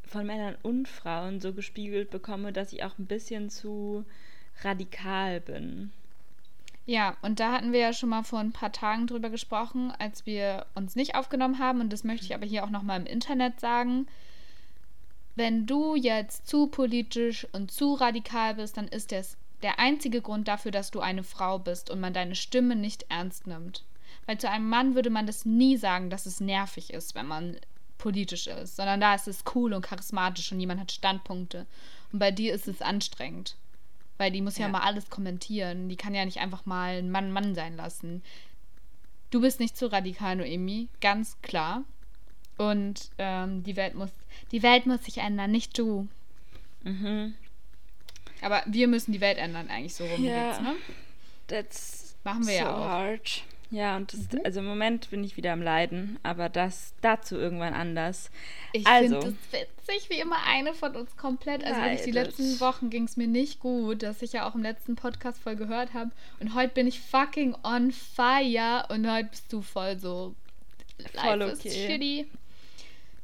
[0.05, 4.05] von Männern und Frauen so gespiegelt bekomme, dass ich auch ein bisschen zu
[4.63, 5.93] radikal bin.
[6.87, 10.25] Ja, und da hatten wir ja schon mal vor ein paar Tagen drüber gesprochen, als
[10.25, 11.81] wir uns nicht aufgenommen haben.
[11.81, 14.07] Und das möchte ich aber hier auch nochmal im Internet sagen
[15.37, 20.49] wenn du jetzt zu politisch und zu radikal bist, dann ist das der einzige Grund
[20.49, 23.85] dafür, dass du eine Frau bist und man deine Stimme nicht ernst nimmt.
[24.25, 27.57] Weil zu einem Mann würde man das nie sagen, dass es nervig ist, wenn man
[27.99, 31.67] politisch ist, sondern da ist es cool und charismatisch und jemand hat Standpunkte.
[32.13, 33.57] Und bei dir ist es anstrengend.
[34.19, 34.73] Weil die muss ja, Ja.
[34.73, 35.89] mal alles kommentieren.
[35.89, 38.23] Die kann ja nicht einfach mal ein Mann Mann sein lassen.
[39.31, 41.85] Du bist nicht zu radikal, Noemi, ganz klar.
[42.57, 44.11] Und ähm, die Welt muss,
[44.53, 46.09] die Welt muss sich ändern, nicht du.
[46.85, 47.35] Mhm.
[48.41, 50.49] Aber wir müssen die Welt ändern, eigentlich so rum Ja.
[50.51, 50.75] geht's, ne?
[51.49, 52.85] That's Machen wir so ja auch.
[52.85, 53.43] hard.
[53.71, 54.41] Ja, und das, Mhm.
[54.45, 58.31] also im Moment bin ich wieder am Leiden, aber das dazu irgendwann anders.
[58.73, 59.21] Ich Also.
[59.21, 61.65] finde das witzig, wie immer eine von uns komplett.
[61.65, 64.63] Also wirklich die letzten Wochen ging es mir nicht gut, dass ich ja auch im
[64.63, 66.13] letzten Podcast voll gehört habe.
[66.39, 70.35] Und heute bin ich fucking on fire und heute bist du voll so.
[71.15, 71.87] Voll Life is okay.
[71.89, 72.27] shitty.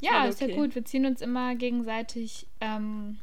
[0.01, 0.57] Ja, Voll ist ja okay.
[0.57, 0.75] gut.
[0.75, 3.19] Wir ziehen uns immer gegenseitig ähm,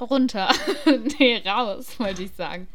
[0.00, 0.48] runter.
[1.18, 2.68] nee, raus, wollte ich sagen.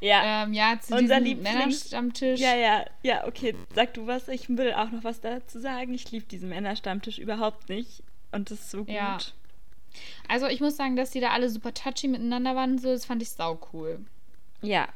[0.00, 0.44] Ja.
[0.44, 2.40] Ähm, ja, zu Unser diesem Männerstammtisch.
[2.40, 3.54] Ja, ja, ja, okay.
[3.74, 4.28] Sag du was.
[4.28, 5.92] Ich will auch noch was dazu sagen.
[5.94, 8.02] Ich liebe diesen Männerstammtisch überhaupt nicht.
[8.30, 8.94] Und das ist so gut.
[8.94, 9.18] Ja.
[10.28, 13.06] Also ich muss sagen, dass die da alle super touchy miteinander waren und so, das
[13.06, 13.98] fand ich sau cool.
[14.62, 14.88] Ja.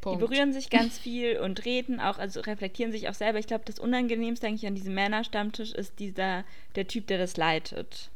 [0.00, 0.20] Punkt.
[0.20, 3.38] Die berühren sich ganz viel und reden auch, also reflektieren sich auch selber.
[3.38, 8.10] Ich glaube, das Unangenehmste eigentlich an diesem Männerstammtisch ist dieser, der Typ, der das leitet.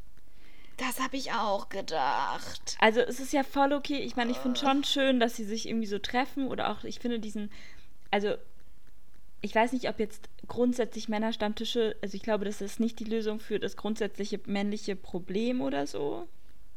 [0.86, 2.76] Das habe ich auch gedacht.
[2.80, 3.98] Also es ist ja voll okay.
[3.98, 6.98] Ich meine, ich finde schon schön, dass sie sich irgendwie so treffen oder auch, ich
[6.98, 7.50] finde diesen,
[8.10, 8.34] also
[9.42, 13.38] ich weiß nicht, ob jetzt grundsätzlich Männerstammtische, also ich glaube, das ist nicht die Lösung
[13.38, 16.26] für das grundsätzliche männliche Problem oder so.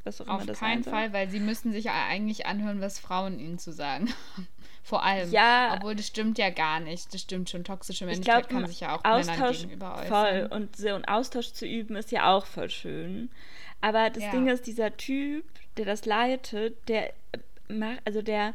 [0.04, 0.94] Was auch immer Auf das keinen sein soll.
[0.94, 4.48] Fall, weil sie müssen sich ja eigentlich anhören, was Frauen ihnen zu sagen haben.
[4.84, 5.32] Vor allem.
[5.32, 5.74] Ja.
[5.76, 7.12] Obwohl, das stimmt ja gar nicht.
[7.12, 7.64] Das stimmt schon.
[7.64, 10.08] Toxische Ich Männlichkeit glaube, kann sich ja auch Männern Austausch gegenüber äußern.
[10.08, 13.32] voll und so einen Austausch zu üben ist ja auch voll schön.
[13.86, 14.32] Aber das Ja.
[14.32, 15.46] Ding ist, dieser Typ,
[15.78, 17.14] der das leitet, der äh,
[17.70, 18.54] macht, also der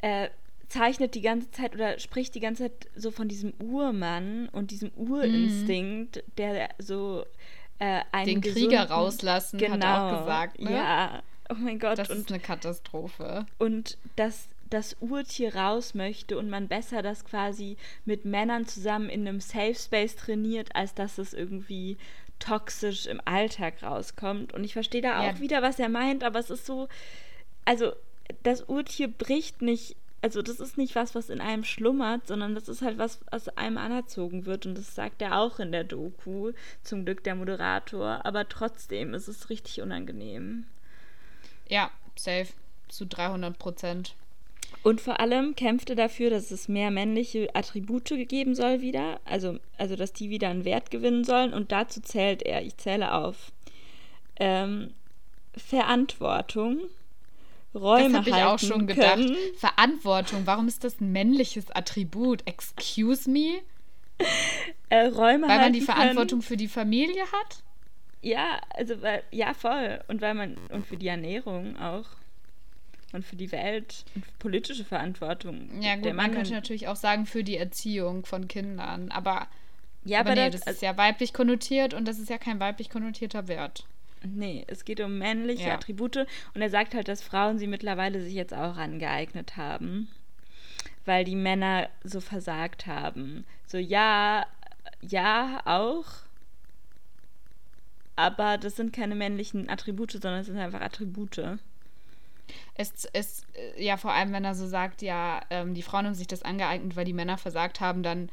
[0.00, 0.28] äh,
[0.68, 4.90] zeichnet die ganze Zeit oder spricht die ganze Zeit so von diesem Urmann und diesem
[4.96, 7.24] Urinstinkt, der so
[7.78, 8.40] äh, einen Mhm.
[8.42, 10.72] Den Krieger gesunden- rauslassen, hat er auch gesagt, ne?
[10.72, 11.22] Ja.
[11.50, 11.98] Oh mein Gott.
[11.98, 13.46] Das und ist eine Katastrophe.
[13.58, 19.26] und dass das Urtier raus möchte und man besser das quasi mit Männern zusammen in
[19.26, 21.96] einem Safe Space trainiert, als dass es irgendwie
[22.38, 24.52] toxisch im Alltag rauskommt.
[24.54, 25.30] Und ich verstehe da Ja.
[25.30, 26.88] auch wieder, was er meint, aber es ist so,
[27.64, 27.92] also
[28.42, 32.68] das Urtier bricht nicht, also das ist nicht was, was in einem schlummert, sondern das
[32.68, 34.66] ist halt was, was einem anerzogen wird.
[34.66, 38.24] Und das sagt er auch in der Doku, zum Glück der Moderator.
[38.24, 40.66] Aber trotzdem ist es richtig unangenehm.
[41.68, 42.48] Ja, safe.
[42.88, 44.14] Zu 300 Prozent.
[44.88, 49.96] Und vor allem kämpfte dafür, dass es mehr männliche Attribute geben soll wieder, also, also
[49.96, 51.52] dass die wieder einen Wert gewinnen sollen.
[51.52, 53.52] Und dazu zählt er, ich zähle auf,
[54.40, 54.94] ähm,
[55.54, 56.78] Verantwortung,
[57.74, 59.16] Räume Das habe ich auch schon gedacht.
[59.16, 59.36] können.
[59.58, 60.46] Verantwortung.
[60.46, 62.40] Warum ist das ein männliches Attribut?
[62.46, 63.60] Excuse me?
[64.88, 67.30] Äh, Räume Weil man die Verantwortung für die Familie hat?
[67.30, 67.62] Können.
[68.22, 70.00] Ja, also weil, ja, voll.
[70.08, 72.06] Und weil man, und für die Ernährung auch.
[73.12, 75.80] Und für die Welt und politische Verantwortung.
[75.80, 79.10] Ja, gut, Der man könnte natürlich auch sagen für die Erziehung von Kindern.
[79.10, 79.48] Aber,
[80.04, 82.60] ja, aber aber nee, das, das ist ja weiblich konnotiert und das ist ja kein
[82.60, 83.86] weiblich konnotierter Wert.
[84.22, 85.74] Nee, es geht um männliche Ja.
[85.74, 90.08] Attribute und er sagt halt, dass Frauen sie mittlerweile sich jetzt auch angeeignet haben,
[91.04, 93.46] weil die Männer so versagt haben.
[93.66, 94.44] So, ja,
[95.00, 96.04] ja, auch,
[98.16, 101.58] aber das sind keine männlichen Attribute, sondern es sind einfach Attribute.
[102.74, 106.14] Es ist, äh, ja, vor allem, wenn er so sagt, ja, ähm, die Frauen haben
[106.14, 108.28] sich das angeeignet, weil die Männer versagt haben, dann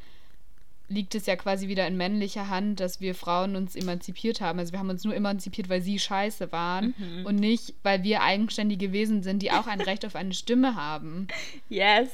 [0.88, 4.60] liegt es ja quasi wieder in männlicher Hand, dass wir Frauen uns emanzipiert haben.
[4.60, 7.26] Also wir haben uns nur emanzipiert, weil sie scheiße waren Mhm.
[7.26, 11.26] und nicht, weil wir eigenständige Wesen sind, die auch ein Recht auf eine Stimme haben.
[11.68, 12.08] Yes.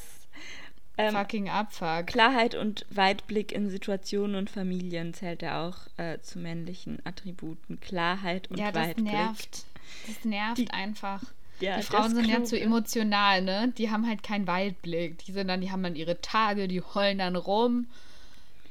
[0.99, 2.07] Ähm, Fucking Abfuck.
[2.07, 7.81] Klarheit und Weitblick in Situationen und Familien zählt er auch äh, zu männlichen Attributen.
[7.81, 9.07] Klarheit und Ja, das Weitblick.
[9.13, 9.65] nervt.
[10.07, 11.23] Das nervt Die- einfach.
[11.63, 12.65] Ja, die Frauen sind ja zu Kluge.
[12.65, 13.73] emotional, ne?
[13.79, 15.19] Die haben halt keinen Weitblick.
[15.19, 17.87] Die sind dann, die haben dann ihre Tage, die heulen dann rum.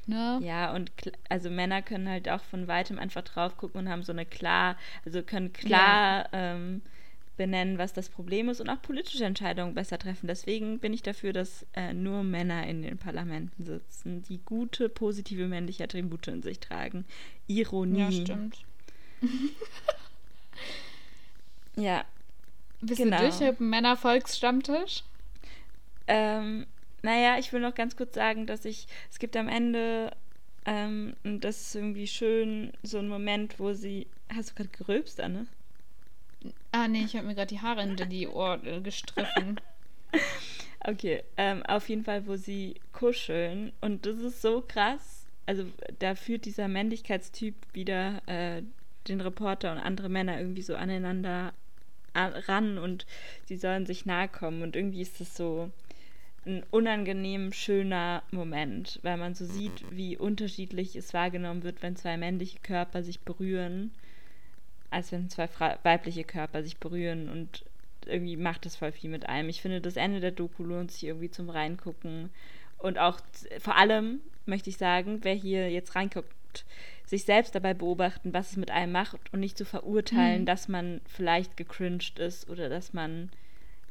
[0.07, 0.39] Ne?
[0.43, 0.91] Ja, und
[1.29, 4.75] also Männer können halt auch von weitem einfach drauf gucken und haben so eine klar,
[5.05, 6.81] also können klar ähm,
[7.37, 10.27] benennen, was das Problem ist und auch politische Entscheidungen besser treffen.
[10.27, 15.47] Deswegen bin ich dafür, dass äh, nur Männer in den Parlamenten sitzen, die gute, positive
[15.47, 17.05] männliche Attribute in sich tragen.
[17.47, 17.99] Ironie.
[17.99, 18.57] Ja, stimmt.
[21.77, 22.03] Ja.
[22.81, 23.17] Bist Genau.
[23.17, 25.03] du durch mit dem Männervolksstammtisch?
[26.07, 26.65] Ähm,
[27.03, 30.11] naja, ich will noch ganz kurz sagen, dass ich, es gibt am Ende,
[30.65, 35.19] ähm, und das ist irgendwie schön, so ein Moment, wo sie, hast du gerade gerülpst,
[35.21, 35.47] Anne?
[36.71, 39.59] Ah, nee, ich habe mir gerade die Haare hinter die Ohren äh, gestriffen.
[40.83, 43.71] Okay, ähm, auf jeden Fall, wo sie kuscheln.
[43.81, 45.65] Und das ist so krass, also
[45.99, 48.63] da führt dieser Männlichkeitstyp wieder äh,
[49.07, 51.53] den Reporter und andere Männer irgendwie so aneinander
[52.13, 53.05] ran und
[53.45, 54.61] sie sollen sich nahe kommen.
[54.61, 55.71] Und irgendwie ist es so
[56.45, 62.17] ein unangenehm schöner Moment, weil man so sieht, wie unterschiedlich es wahrgenommen wird, wenn zwei
[62.17, 63.91] männliche Körper sich berühren,
[64.89, 65.47] als wenn zwei
[65.83, 67.29] weibliche Körper sich berühren.
[67.29, 67.63] Und
[68.07, 69.49] irgendwie macht das voll viel mit einem.
[69.49, 72.31] Ich finde, das Ende der Doku lohnt sich irgendwie zum Reingucken.
[72.79, 73.19] Und auch
[73.59, 76.33] vor allem möchte ich sagen, wer hier jetzt reinguckt,
[77.05, 80.45] sich selbst dabei beobachten, was es mit einem macht und nicht zu verurteilen, mhm.
[80.45, 83.29] dass man vielleicht gecringed ist oder dass man,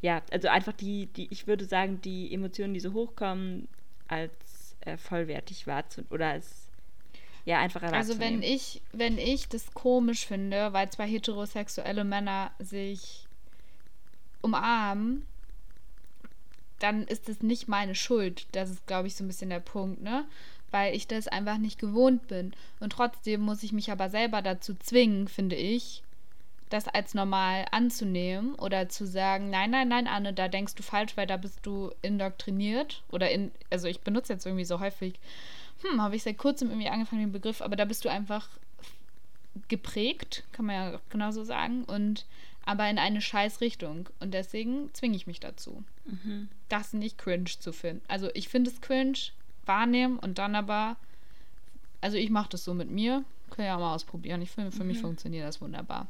[0.00, 3.68] ja, also einfach die, die, ich würde sagen, die Emotionen, die so hochkommen,
[4.08, 6.66] als äh, vollwertig wahrzunehmen oder als
[7.44, 13.26] ja, einfach Also wenn ich, wenn ich das komisch finde, weil zwei heterosexuelle Männer sich
[14.42, 15.26] umarmen,
[16.78, 18.46] dann ist es nicht meine Schuld.
[18.52, 20.26] Das ist, glaube ich, so ein bisschen der Punkt, ne?
[20.70, 22.52] Weil ich das einfach nicht gewohnt bin.
[22.78, 26.02] Und trotzdem muss ich mich aber selber dazu zwingen, finde ich,
[26.68, 31.16] das als normal anzunehmen oder zu sagen, nein, nein, nein, Anne, da denkst du falsch,
[31.16, 33.02] weil da bist du indoktriniert.
[33.10, 35.14] Oder in, also ich benutze jetzt irgendwie so häufig,
[35.82, 38.48] hm, habe ich seit kurzem irgendwie angefangen, den Begriff, aber da bist du einfach
[39.68, 41.84] geprägt, kann man ja genauso sagen.
[41.84, 42.24] Und
[42.64, 44.08] aber in eine scheiß Richtung.
[44.20, 46.48] Und deswegen zwinge ich mich dazu, mhm.
[46.68, 48.02] das nicht cringe zu finden.
[48.06, 49.18] Also ich finde es cringe,
[49.70, 50.96] wahrnehmen und dann aber,
[52.00, 54.42] also ich mache das so mit mir, können ja mal ausprobieren.
[54.42, 54.88] Ich finde, für mhm.
[54.88, 56.08] mich funktioniert das wunderbar.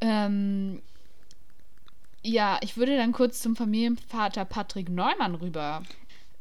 [0.00, 0.80] Ähm,
[2.22, 5.82] ja, ich würde dann kurz zum Familienvater Patrick Neumann rüber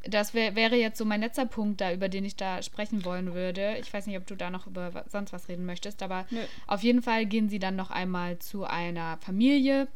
[0.03, 3.33] das wär, wäre jetzt so mein letzter Punkt da, über den ich da sprechen wollen
[3.33, 3.77] würde.
[3.79, 6.39] Ich weiß nicht, ob du da noch über sonst was reden möchtest, aber Nö.
[6.67, 9.87] auf jeden Fall gehen sie dann noch einmal zu einer Familie,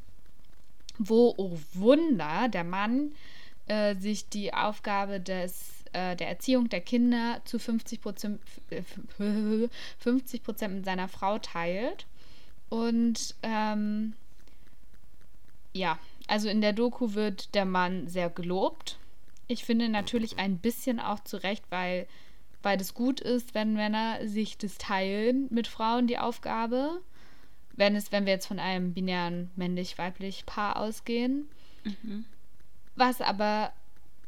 [0.98, 3.14] wo, oh Wunder, der Mann
[3.68, 8.42] äh, sich die Aufgabe des, äh, der Erziehung der Kinder zu 50 Prozent,
[10.00, 12.06] 50 Prozent mit seiner Frau teilt.
[12.70, 14.14] Und ähm,
[15.74, 15.98] ja,
[16.28, 18.98] also in der Doku wird der Mann sehr gelobt
[19.48, 22.08] ich finde natürlich ein bisschen auch zurecht, weil,
[22.62, 27.02] weil das gut ist, wenn Männer sich das teilen mit Frauen, die Aufgabe.
[27.76, 31.48] Wenn es, wenn wir jetzt von einem binären männlich-weiblich Paar ausgehen.
[31.84, 32.26] Mhm.
[32.96, 33.74] Was aber,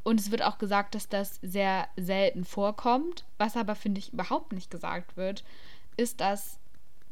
[0.03, 4.51] und es wird auch gesagt, dass das sehr selten vorkommt, was aber, finde ich, überhaupt
[4.51, 5.43] nicht gesagt wird,
[5.97, 6.57] ist, dass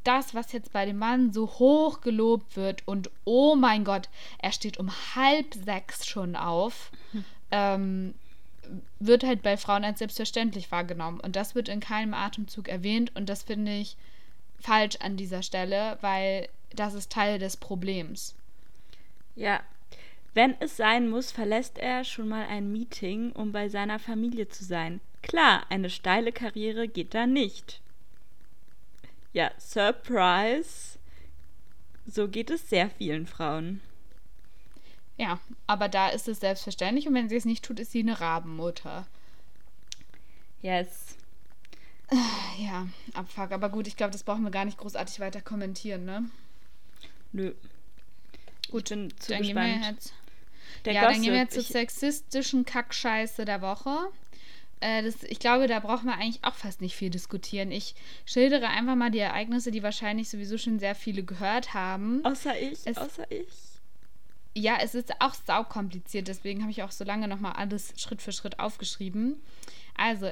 [0.04, 4.52] das, was jetzt bei dem Mann so hoch gelobt wird und oh mein Gott, er
[4.52, 6.92] steht um halb sechs schon auf,
[7.52, 8.14] ähm,
[9.00, 11.20] wird halt bei Frauen als selbstverständlich wahrgenommen.
[11.20, 13.98] Und das wird in keinem Atemzug erwähnt und das finde ich
[14.60, 18.36] falsch an dieser Stelle, weil das ist Teil des Problems.
[19.36, 19.62] Ja,
[20.34, 24.64] wenn es sein muss, verlässt er schon mal ein Meeting, um bei seiner Familie zu
[24.64, 25.00] sein.
[25.22, 27.82] Klar, eine steile Karriere geht da nicht.
[29.32, 31.00] Ja, Surprise.
[32.06, 33.82] So geht es sehr vielen Frauen.
[35.18, 38.20] Ja, aber da ist es selbstverständlich und wenn sie es nicht tut, ist sie eine
[38.20, 39.06] Rabenmutter.
[40.62, 41.18] Yes.
[42.58, 43.52] Ja, Abfuck.
[43.52, 46.30] Aber gut, ich glaube, das brauchen wir gar nicht großartig weiter kommentieren, ne?
[47.32, 47.54] Nö.
[48.70, 49.68] Gut, bin zu dann gespannt.
[49.68, 50.14] Gehen wir jetzt,
[50.86, 51.16] der ja, Gossip.
[51.16, 54.10] dann gehen wir jetzt zur sexistischen Kackscheiße der Woche.
[54.80, 57.72] Äh, das, ich glaube, da brauchen wir eigentlich auch fast nicht viel diskutieren.
[57.72, 62.24] Ich schildere einfach mal die Ereignisse, die wahrscheinlich sowieso schon sehr viele gehört haben.
[62.26, 63.48] Außer ich, es, außer ich
[64.56, 68.32] ja, es ist auch saukompliziert, deswegen habe ich auch so lange nochmal alles Schritt für
[68.32, 69.42] Schritt aufgeschrieben.
[69.98, 70.32] Also,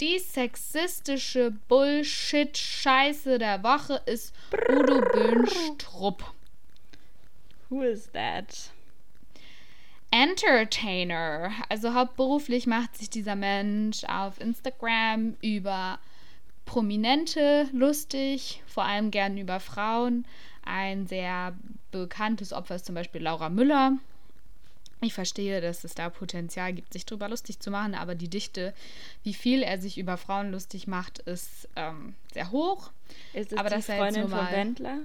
[0.00, 6.24] die sexistische Bullshit-Scheiße der Woche ist Udo Böhnstrupp.
[7.68, 8.72] Who is that?
[10.10, 11.52] Entertainer.
[11.68, 15.98] Also hauptberuflich macht sich dieser Mensch auf Instagram über
[16.64, 20.24] Prominente lustig, vor allem gern über Frauen.
[20.64, 21.54] Ein sehr
[21.90, 23.98] bekanntes Opfer ist zum Beispiel Laura Müller.
[25.02, 28.74] Ich verstehe, dass es da Potenzial gibt, sich darüber lustig zu machen, aber die Dichte,
[29.22, 32.90] wie viel er sich über Frauen lustig macht, ist ähm, sehr hoch.
[33.32, 34.98] Ist es aber die das Freundin von Wendler?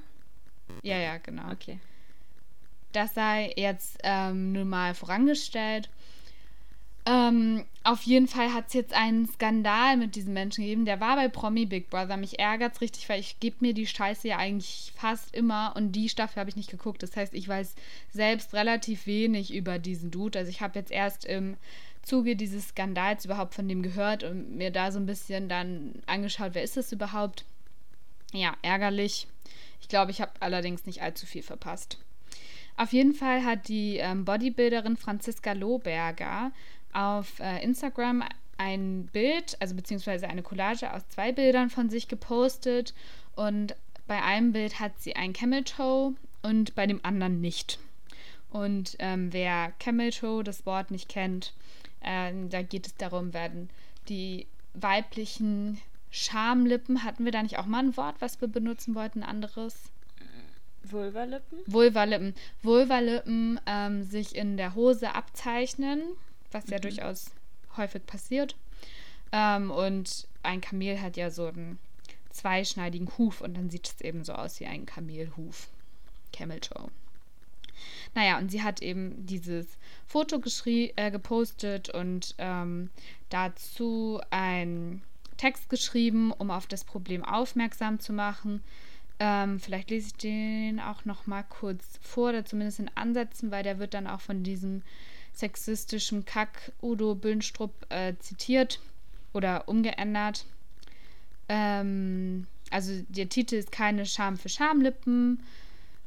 [0.84, 1.50] Ja, ja, genau.
[1.52, 1.80] Okay.
[2.96, 5.90] Das sei jetzt ähm, nur mal vorangestellt.
[7.06, 10.86] Ähm, auf jeden Fall hat es jetzt einen Skandal mit diesem Menschen gegeben.
[10.86, 12.16] Der war bei Promi Big Brother.
[12.16, 15.92] Mich ärgert es richtig, weil ich gebe mir die Scheiße ja eigentlich fast immer und
[15.92, 17.04] die Staffel habe ich nicht geguckt.
[17.04, 17.76] Das heißt, ich weiß
[18.12, 20.40] selbst relativ wenig über diesen Dude.
[20.40, 21.58] Also ich habe jetzt erst im
[22.02, 26.52] Zuge dieses Skandals überhaupt von dem gehört und mir da so ein bisschen dann angeschaut,
[26.54, 27.44] wer ist das überhaupt.
[28.32, 29.28] Ja, ärgerlich.
[29.82, 32.00] Ich glaube, ich habe allerdings nicht allzu viel verpasst.
[32.78, 36.52] Auf jeden Fall hat die ähm, Bodybuilderin Franziska Lohberger
[36.92, 38.24] auf äh, Instagram
[38.58, 42.94] ein Bild, also beziehungsweise eine Collage aus zwei Bildern von sich gepostet
[43.36, 43.76] und
[44.08, 47.80] bei einem Bild hat sie ein Camel Toe und bei dem anderen nicht.
[48.52, 51.54] Und ähm, wer Camel Toe, das Wort nicht kennt,
[52.02, 53.70] äh, da geht es darum, werden
[54.08, 59.24] die weiblichen Schamlippen, hatten wir da nicht auch mal ein Wort, was wir benutzen wollten,
[59.24, 59.76] anderes?
[60.92, 61.60] Vulvalippen?
[61.66, 62.36] Vulvalippen.
[62.62, 66.02] Vulvalippen ähm, sich in der Hose abzeichnen,
[66.52, 66.82] was ja mhm.
[66.82, 67.32] durchaus
[67.78, 68.56] häufig passiert.
[69.32, 71.80] Ähm, und ein Kamel hat ja so einen
[72.32, 75.70] zweischneidigen Huf und dann sieht es eben so aus wie ein Kamelhuf.
[76.34, 76.90] Camel Toe.
[78.14, 82.90] Naja, und sie hat eben dieses Foto äh, gepostet und ähm,
[83.30, 85.02] dazu ein
[85.38, 88.62] Text geschrieben, um auf das Problem aufmerksam zu machen.
[89.20, 93.64] Ähm, vielleicht lese ich den auch noch mal kurz vor, oder zumindest in Ansätzen, weil
[93.64, 94.82] der wird dann auch von diesem
[95.34, 98.80] sexistischen Kack Udo Bünstrup äh, zitiert
[99.34, 100.46] oder umgeändert.
[101.48, 105.40] Ähm, also der Titel ist keine Scham für Schamlippen.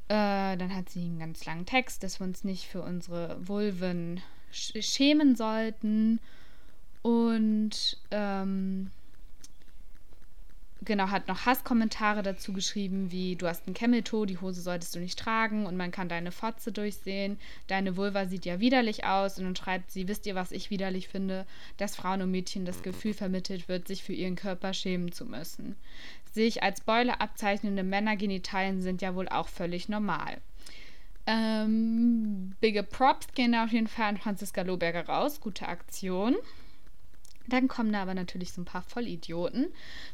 [0.09, 4.21] Äh, dann hat sie einen ganz langen Text, dass wir uns nicht für unsere Vulven
[4.51, 6.21] schämen sollten.
[7.03, 8.91] Und ähm,
[10.89, 14.99] genau, hat noch Hasskommentare dazu geschrieben, wie du hast ein Camel-Toe, die Hose solltest du
[14.99, 17.39] nicht tragen und man kann deine Fotze durchsehen.
[17.69, 21.07] Deine Vulva sieht ja widerlich aus und dann schreibt sie, wisst ihr, was ich widerlich
[21.07, 21.47] finde?
[21.77, 25.77] Dass Frauen und Mädchen das Gefühl vermittelt wird, sich für ihren Körper schämen zu müssen.
[26.33, 30.39] Sich als Beule abzeichnende Männergenitalien sind ja wohl auch völlig normal.
[31.27, 35.41] Ähm, bigge Props gehen auf jeden Fall an Franziska Lohberger raus.
[35.41, 36.35] Gute Aktion.
[37.49, 39.69] Dann kommen da aber natürlich so ein paar Vollidioten,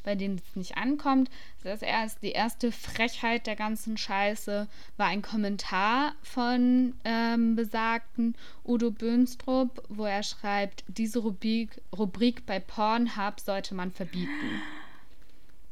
[0.05, 1.31] bei denen es nicht ankommt.
[1.65, 8.91] Das erst, die erste Frechheit der ganzen Scheiße war ein Kommentar von ähm, besagten Udo
[8.91, 14.63] Bönstrup, wo er schreibt, diese Rubrik, Rubrik bei Pornhub sollte man verbieten.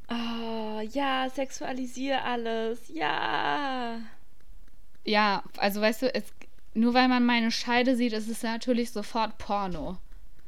[0.09, 4.01] Oh, ja, sexualisiere alles, ja.
[5.05, 6.25] Ja, also weißt du, es,
[6.75, 9.99] nur weil man meine Scheide sieht, ist es natürlich sofort Porno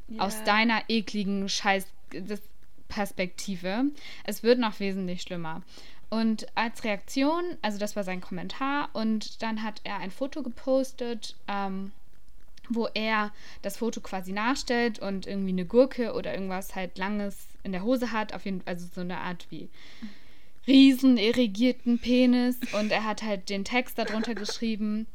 [0.08, 0.22] ja.
[0.22, 3.84] aus deiner ekligen Scheiß-Perspektive.
[4.24, 5.62] Es wird noch wesentlich schlimmer.
[6.10, 11.34] Und als Reaktion, also das war sein Kommentar, und dann hat er ein Foto gepostet,
[11.48, 11.92] ähm,
[12.68, 13.32] wo er
[13.62, 18.12] das Foto quasi nachstellt und irgendwie eine Gurke oder irgendwas halt Langes in der Hose
[18.12, 19.68] hat, auf jeden also so eine Art wie
[20.66, 25.06] riesen irrigierten Penis und er hat halt den Text darunter geschrieben,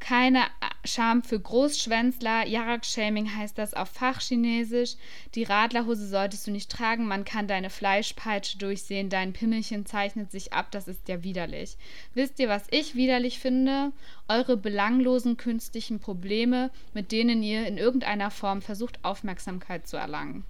[0.00, 0.44] keine
[0.84, 2.46] Scham für Großschwänzler.
[2.46, 4.94] Jarak-Shaming heißt das auf Fachchinesisch.
[5.34, 7.06] Die Radlerhose solltest du nicht tragen.
[7.06, 9.10] Man kann deine Fleischpeitsche durchsehen.
[9.10, 10.70] Dein Pimmelchen zeichnet sich ab.
[10.70, 11.76] Das ist ja widerlich.
[12.14, 13.92] Wisst ihr, was ich widerlich finde?
[14.28, 20.44] Eure belanglosen künstlichen Probleme, mit denen ihr in irgendeiner Form versucht, Aufmerksamkeit zu erlangen.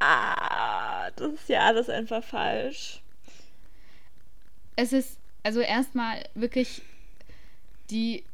[0.00, 3.00] Ah, das ist ja alles einfach falsch.
[4.74, 6.82] Es ist also erstmal wirklich
[7.90, 8.24] die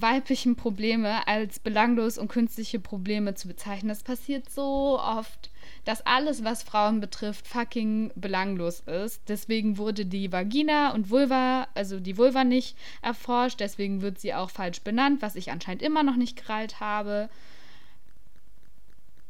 [0.00, 3.88] weiblichen Probleme als belanglos und künstliche Probleme zu bezeichnen.
[3.88, 5.50] Das passiert so oft,
[5.84, 9.22] dass alles, was Frauen betrifft, fucking belanglos ist.
[9.28, 14.50] Deswegen wurde die Vagina und Vulva, also die Vulva nicht erforscht, deswegen wird sie auch
[14.50, 17.28] falsch benannt, was ich anscheinend immer noch nicht gereilt habe.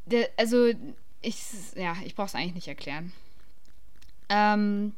[0.06, 0.68] Der, also,
[1.20, 1.42] ich,
[1.76, 3.12] ja, ich brauche es eigentlich nicht erklären.
[4.28, 4.94] Ähm,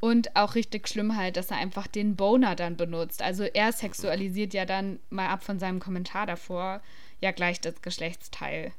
[0.00, 3.22] und auch richtig schlimm halt, dass er einfach den Boner dann benutzt.
[3.22, 6.80] Also er sexualisiert ja dann, mal ab von seinem Kommentar davor,
[7.20, 8.72] ja gleich das Geschlechtsteil.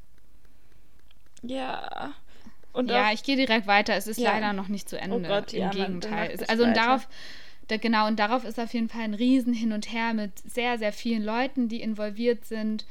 [1.41, 2.13] Ja.
[2.71, 3.95] Und ja, ich gehe direkt weiter.
[3.95, 4.31] Es ist ja.
[4.31, 5.17] leider noch nicht zu oh Ende.
[5.17, 6.35] Oh Gott, Im ja, Gegenteil.
[6.35, 7.07] Man, also und darauf,
[7.67, 10.77] da, genau, und darauf ist auf jeden Fall ein Riesen hin und her mit sehr,
[10.77, 12.85] sehr vielen Leuten, die involviert sind,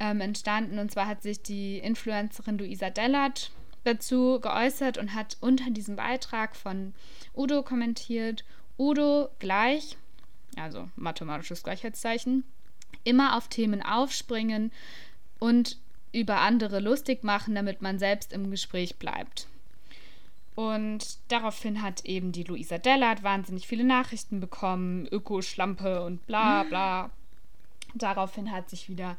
[0.00, 0.78] ähm, entstanden.
[0.78, 3.50] Und zwar hat sich die Influencerin Luisa Dellert
[3.84, 6.94] dazu geäußert und hat unter diesem Beitrag von
[7.34, 8.44] Udo kommentiert,
[8.78, 9.96] Udo gleich,
[10.56, 12.44] also mathematisches Gleichheitszeichen,
[13.04, 14.72] immer auf Themen aufspringen
[15.38, 15.78] und
[16.12, 19.48] über andere lustig machen, damit man selbst im Gespräch bleibt.
[20.54, 27.10] Und daraufhin hat eben die Luisa Dellert wahnsinnig viele Nachrichten bekommen, Öko-Schlampe und bla bla.
[27.94, 29.16] Daraufhin hat sich wieder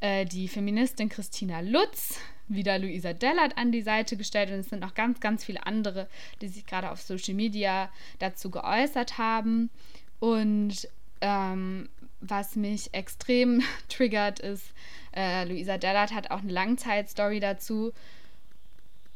[0.00, 2.18] äh, die Feministin Christina Lutz
[2.48, 6.08] wieder Luisa Dellert an die Seite gestellt und es sind noch ganz, ganz viele andere,
[6.40, 7.88] die sich gerade auf Social Media
[8.18, 9.70] dazu geäußert haben.
[10.20, 10.88] Und
[11.20, 11.88] ähm,
[12.20, 14.72] was mich extrem triggert, ist,
[15.14, 17.92] äh, Luisa Dellert hat auch eine Langzeitstory dazu.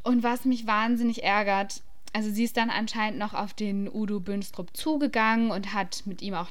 [0.02, 1.82] Und was mich wahnsinnig ärgert,
[2.12, 6.34] also sie ist dann anscheinend noch auf den Udo Bünstrup zugegangen und hat mit ihm
[6.34, 6.48] auch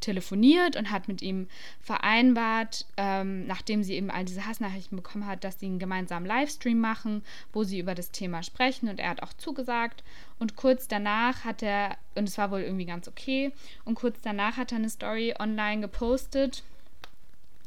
[0.00, 1.46] telefoniert und hat mit ihm
[1.80, 6.80] vereinbart, ähm, nachdem sie eben all diese Hassnachrichten bekommen hat, dass sie einen gemeinsamen Livestream
[6.80, 10.02] machen, wo sie über das Thema sprechen und er hat auch zugesagt.
[10.38, 13.52] Und kurz danach hat er, und es war wohl irgendwie ganz okay,
[13.84, 16.64] und kurz danach hat er eine Story online gepostet,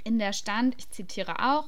[0.04, 1.68] in der stand, ich zitiere auch,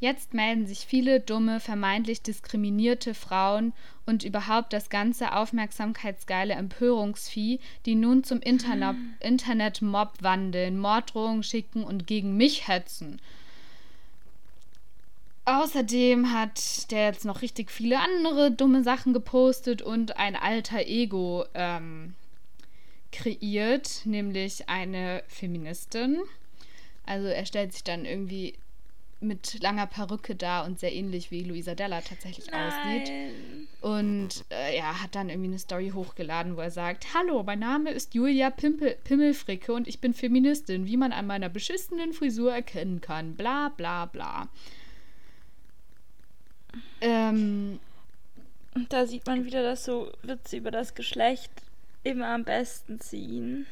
[0.00, 3.72] Jetzt melden sich viele dumme, vermeintlich diskriminierte Frauen
[4.06, 12.06] und überhaupt das ganze aufmerksamkeitsgeile Empörungsvieh, die nun zum Internet, Internet-Mob wandeln, Morddrohungen schicken und
[12.06, 13.20] gegen mich hetzen.
[15.46, 21.44] Außerdem hat der jetzt noch richtig viele andere dumme Sachen gepostet und ein alter Ego
[21.54, 22.14] ähm,
[23.10, 26.18] kreiert, nämlich eine Feministin.
[27.04, 28.54] Also er stellt sich dann irgendwie
[29.20, 32.72] mit langer Perücke da und sehr ähnlich wie Luisa Della tatsächlich Nein.
[32.72, 33.12] aussieht.
[33.80, 37.90] Und äh, ja, hat dann irgendwie eine Story hochgeladen, wo er sagt: Hallo, mein Name
[37.90, 43.00] ist Julia Pimpel Pimmelfricke und ich bin Feministin, wie man an meiner beschissenen Frisur erkennen
[43.00, 43.34] kann.
[43.34, 44.48] Bla bla bla.
[47.00, 47.80] Ähm,
[48.74, 51.50] und da sieht man wieder, dass so Witze über das Geschlecht
[52.04, 53.66] immer am besten ziehen.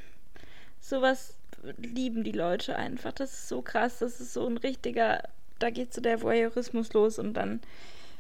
[0.81, 1.35] Sowas
[1.79, 3.13] lieben die Leute einfach.
[3.13, 4.01] Das ist so krass.
[4.01, 5.23] Das ist so ein richtiger
[5.59, 7.61] da geht so der Voyeurismus los und dann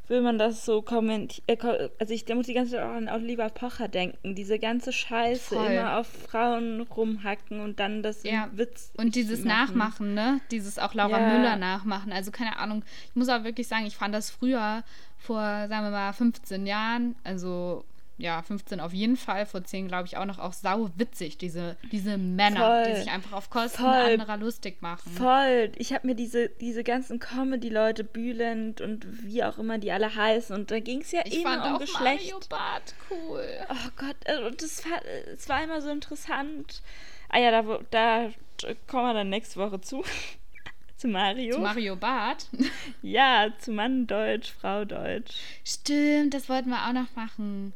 [0.09, 1.45] will man das so kommentieren.
[1.47, 4.34] Äh, also ich muss die ganze Zeit auch an Oliver Pocher denken.
[4.34, 5.66] Diese ganze Scheiße Voll.
[5.66, 8.49] immer auf Frauen rumhacken und dann das ja.
[8.53, 8.93] Witz.
[8.97, 9.49] Und dieses machen.
[9.49, 10.41] Nachmachen, ne?
[10.51, 11.37] Dieses auch Laura ja.
[11.37, 12.12] Müller nachmachen.
[12.12, 12.84] Also keine Ahnung.
[13.09, 14.84] Ich muss auch wirklich sagen, ich fand das früher
[15.18, 17.84] vor, sagen wir mal, 15 Jahren, also
[18.19, 21.77] ja, 15 auf jeden Fall, vor 10 glaube ich auch noch, auch sau witzig, diese,
[21.93, 22.93] diese Männer, Voll.
[22.93, 23.93] die sich einfach auf Kosten Voll.
[23.93, 25.12] anderer lustig machen.
[25.12, 25.71] Voll.
[25.77, 30.57] Ich habe mir diese, diese ganzen Comedy-Leute, Bülent und wie auch immer die alle heißen,
[30.57, 32.33] und da ging es ja ich immer um Geschlecht.
[32.33, 33.47] Mario Bart cool.
[33.69, 35.01] Oh Gott, äh, und das war,
[35.33, 36.83] es war immer so interessant.
[37.29, 38.31] Ah ja, da, da
[38.87, 40.03] kommen wir dann nächste Woche zu.
[40.97, 41.57] zu Mario.
[41.57, 42.49] Zu Mario Bart?
[43.03, 45.37] ja, zu Mann Deutsch, Frau Deutsch.
[45.64, 47.75] Stimmt, das wollten wir auch noch machen.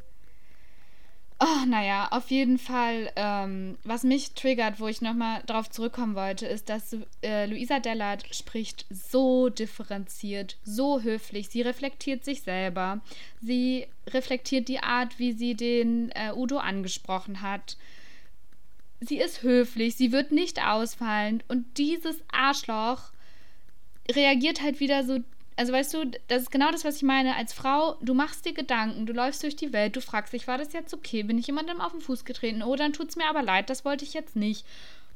[1.43, 6.47] Oh, naja, auf jeden Fall, ähm, was mich triggert, wo ich nochmal drauf zurückkommen wollte,
[6.47, 11.49] ist, dass äh, Luisa Dellert spricht so differenziert, so höflich.
[11.49, 13.01] Sie reflektiert sich selber.
[13.41, 17.79] Sie reflektiert die Art, wie sie den äh, Udo angesprochen hat.
[19.01, 21.43] Sie ist höflich, sie wird nicht ausfallen.
[21.49, 23.13] Und dieses Arschloch
[24.11, 25.21] reagiert halt wieder so
[25.61, 27.37] also weißt du, das ist genau das, was ich meine.
[27.37, 30.57] Als Frau, du machst dir Gedanken, du läufst durch die Welt, du fragst dich, war
[30.57, 31.23] das jetzt okay?
[31.23, 32.63] Bin ich jemandem auf den Fuß getreten?
[32.63, 34.65] Oh, dann tut es mir aber leid, das wollte ich jetzt nicht.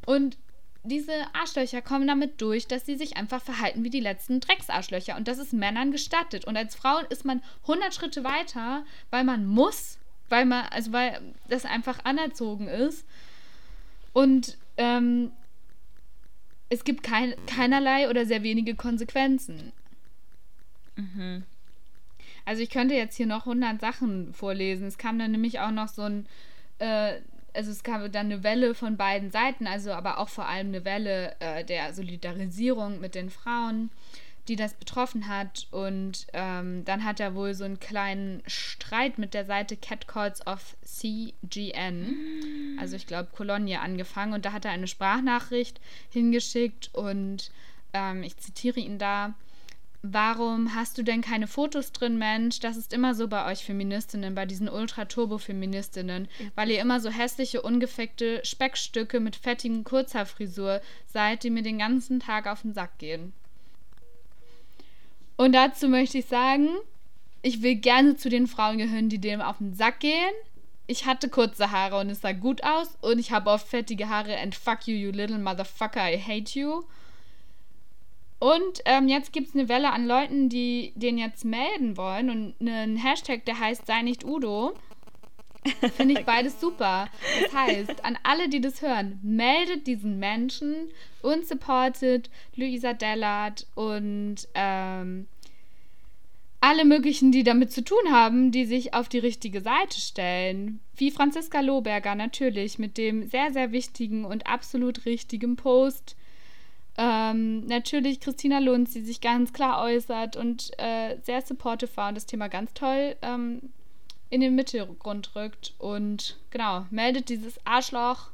[0.04, 0.36] Und
[0.82, 5.16] diese Arschlöcher kommen damit durch, dass sie sich einfach verhalten wie die letzten Drecksarschlöcher.
[5.16, 6.44] Und das ist Männern gestattet.
[6.44, 9.96] Und als Frau ist man 100 Schritte weiter, weil man muss,
[10.28, 13.06] weil man, also weil das einfach anerzogen ist.
[14.12, 15.32] Und ähm,
[16.68, 19.72] es gibt kein, keinerlei oder sehr wenige Konsequenzen.
[20.96, 21.44] Mhm.
[22.44, 24.86] Also ich könnte jetzt hier noch 100 Sachen vorlesen.
[24.86, 26.26] Es kam dann nämlich auch noch so ein,
[26.78, 27.14] äh,
[27.54, 30.84] also es kam dann eine Welle von beiden Seiten, also aber auch vor allem eine
[30.84, 33.90] Welle äh, der Solidarisierung mit den Frauen,
[34.48, 35.68] die das betroffen hat.
[35.70, 40.76] Und ähm, dann hat er wohl so einen kleinen Streit mit der Seite Catcalls of
[40.82, 44.34] CGN, also ich glaube Cologne, angefangen.
[44.34, 45.80] Und da hat er eine Sprachnachricht
[46.10, 47.50] hingeschickt und
[47.94, 49.34] ähm, ich zitiere ihn da
[50.06, 52.60] warum hast du denn keine Fotos drin, Mensch?
[52.60, 56.46] Das ist immer so bei euch Feministinnen, bei diesen Ultra-Turbo-Feministinnen, ja.
[56.54, 62.20] weil ihr immer so hässliche, ungefeckte Speckstücke mit fettigen Kurzhaarfrisur seid, die mir den ganzen
[62.20, 63.32] Tag auf den Sack gehen.
[65.36, 66.68] Und dazu möchte ich sagen,
[67.40, 70.34] ich will gerne zu den Frauen gehören, die dem auf den Sack gehen.
[70.86, 74.38] Ich hatte kurze Haare und es sah gut aus und ich habe oft fettige Haare
[74.38, 76.84] and fuck you, you little motherfucker, I hate you.
[78.44, 82.54] Und ähm, jetzt gibt es eine Welle an Leuten, die den jetzt melden wollen und
[82.60, 84.74] einen Hashtag, der heißt Sei nicht Udo.
[85.96, 87.08] Finde ich beides super.
[87.42, 90.90] Das heißt, an alle, die das hören, meldet diesen Menschen
[91.22, 95.26] und supportet Luisa Dellert und ähm,
[96.60, 100.80] alle möglichen, die damit zu tun haben, die sich auf die richtige Seite stellen.
[100.94, 106.14] Wie Franziska Lohberger natürlich mit dem sehr, sehr wichtigen und absolut richtigen Post
[106.96, 112.14] ähm, natürlich Christina Lunz, die sich ganz klar äußert und äh, sehr supportive war und
[112.14, 113.60] das Thema ganz toll ähm,
[114.30, 115.74] in den Mittelgrund rückt.
[115.78, 118.30] Und genau, meldet dieses Arschloch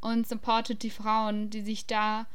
[0.00, 2.26] und supportet die Frauen, die sich da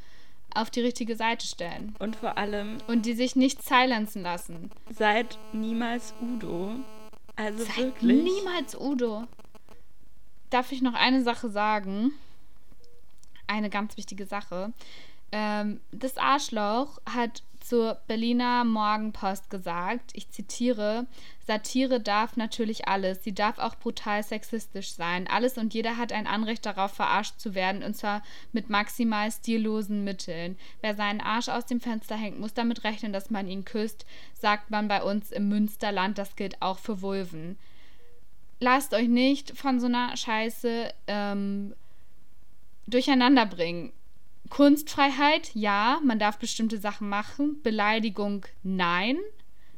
[0.54, 1.94] auf die richtige Seite stellen.
[1.98, 2.78] Und vor allem.
[2.86, 4.70] Und die sich nicht silenzen lassen.
[4.90, 6.76] Seid niemals Udo.
[7.36, 8.22] Also Sag wirklich.
[8.22, 9.24] niemals Udo.
[10.50, 12.12] Darf ich noch eine Sache sagen?
[13.46, 14.72] Eine ganz wichtige Sache.
[15.32, 21.06] Ähm, das Arschloch hat zur Berliner Morgenpost gesagt, ich zitiere,
[21.46, 25.26] Satire darf natürlich alles, sie darf auch brutal sexistisch sein.
[25.26, 28.22] Alles und jeder hat ein Anrecht darauf, verarscht zu werden, und zwar
[28.52, 30.56] mit maximal stillosen Mitteln.
[30.80, 34.70] Wer seinen Arsch aus dem Fenster hängt, muss damit rechnen, dass man ihn küsst, sagt
[34.70, 37.58] man bei uns im Münsterland, das gilt auch für Vulven.
[38.60, 41.74] Lasst euch nicht von so einer Scheiße ähm,
[42.86, 43.92] durcheinander bringen.
[44.50, 47.60] Kunstfreiheit, ja, man darf bestimmte Sachen machen.
[47.62, 49.18] Beleidigung, nein.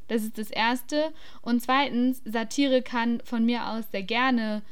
[0.08, 1.12] Das ist das Erste.
[1.40, 4.62] Und zweitens, Satire kann von mir aus sehr gerne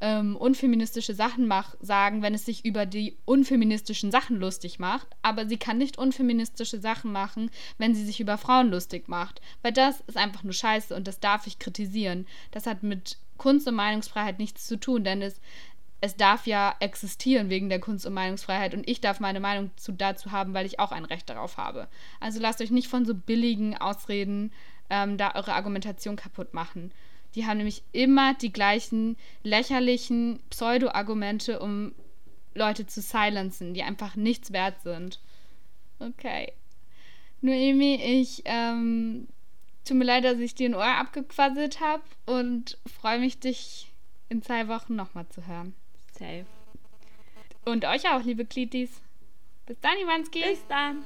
[0.00, 5.08] ähm, unfeministische Sachen mach, sagen, wenn es sich über die unfeministischen Sachen lustig macht.
[5.22, 9.40] Aber sie kann nicht unfeministische Sachen machen, wenn sie sich über Frauen lustig macht.
[9.62, 12.26] Weil das ist einfach nur Scheiße und das darf ich kritisieren.
[12.50, 15.40] Das hat mit Kunst und Meinungsfreiheit nichts zu tun, denn es
[16.00, 19.92] es darf ja existieren wegen der Kunst- und Meinungsfreiheit und ich darf meine Meinung zu,
[19.92, 21.88] dazu haben, weil ich auch ein Recht darauf habe.
[22.20, 24.52] Also lasst euch nicht von so billigen Ausreden
[24.90, 26.92] ähm, da eure Argumentation kaputt machen.
[27.34, 31.92] Die haben nämlich immer die gleichen lächerlichen Pseudo-Argumente, um
[32.54, 35.20] Leute zu silenzen, die einfach nichts wert sind.
[35.98, 36.52] Okay.
[37.40, 39.28] Noemi, ich ähm,
[39.84, 43.92] tut mir leid, dass ich dir ein Ohr abgequasselt habe und freue mich, dich
[44.28, 45.74] in zwei Wochen nochmal zu hören.
[46.18, 46.46] Safe.
[47.64, 49.00] Und euch auch, liebe Klitis.
[49.66, 50.42] Bis dann, Iwanski.
[50.42, 51.04] Bis dann.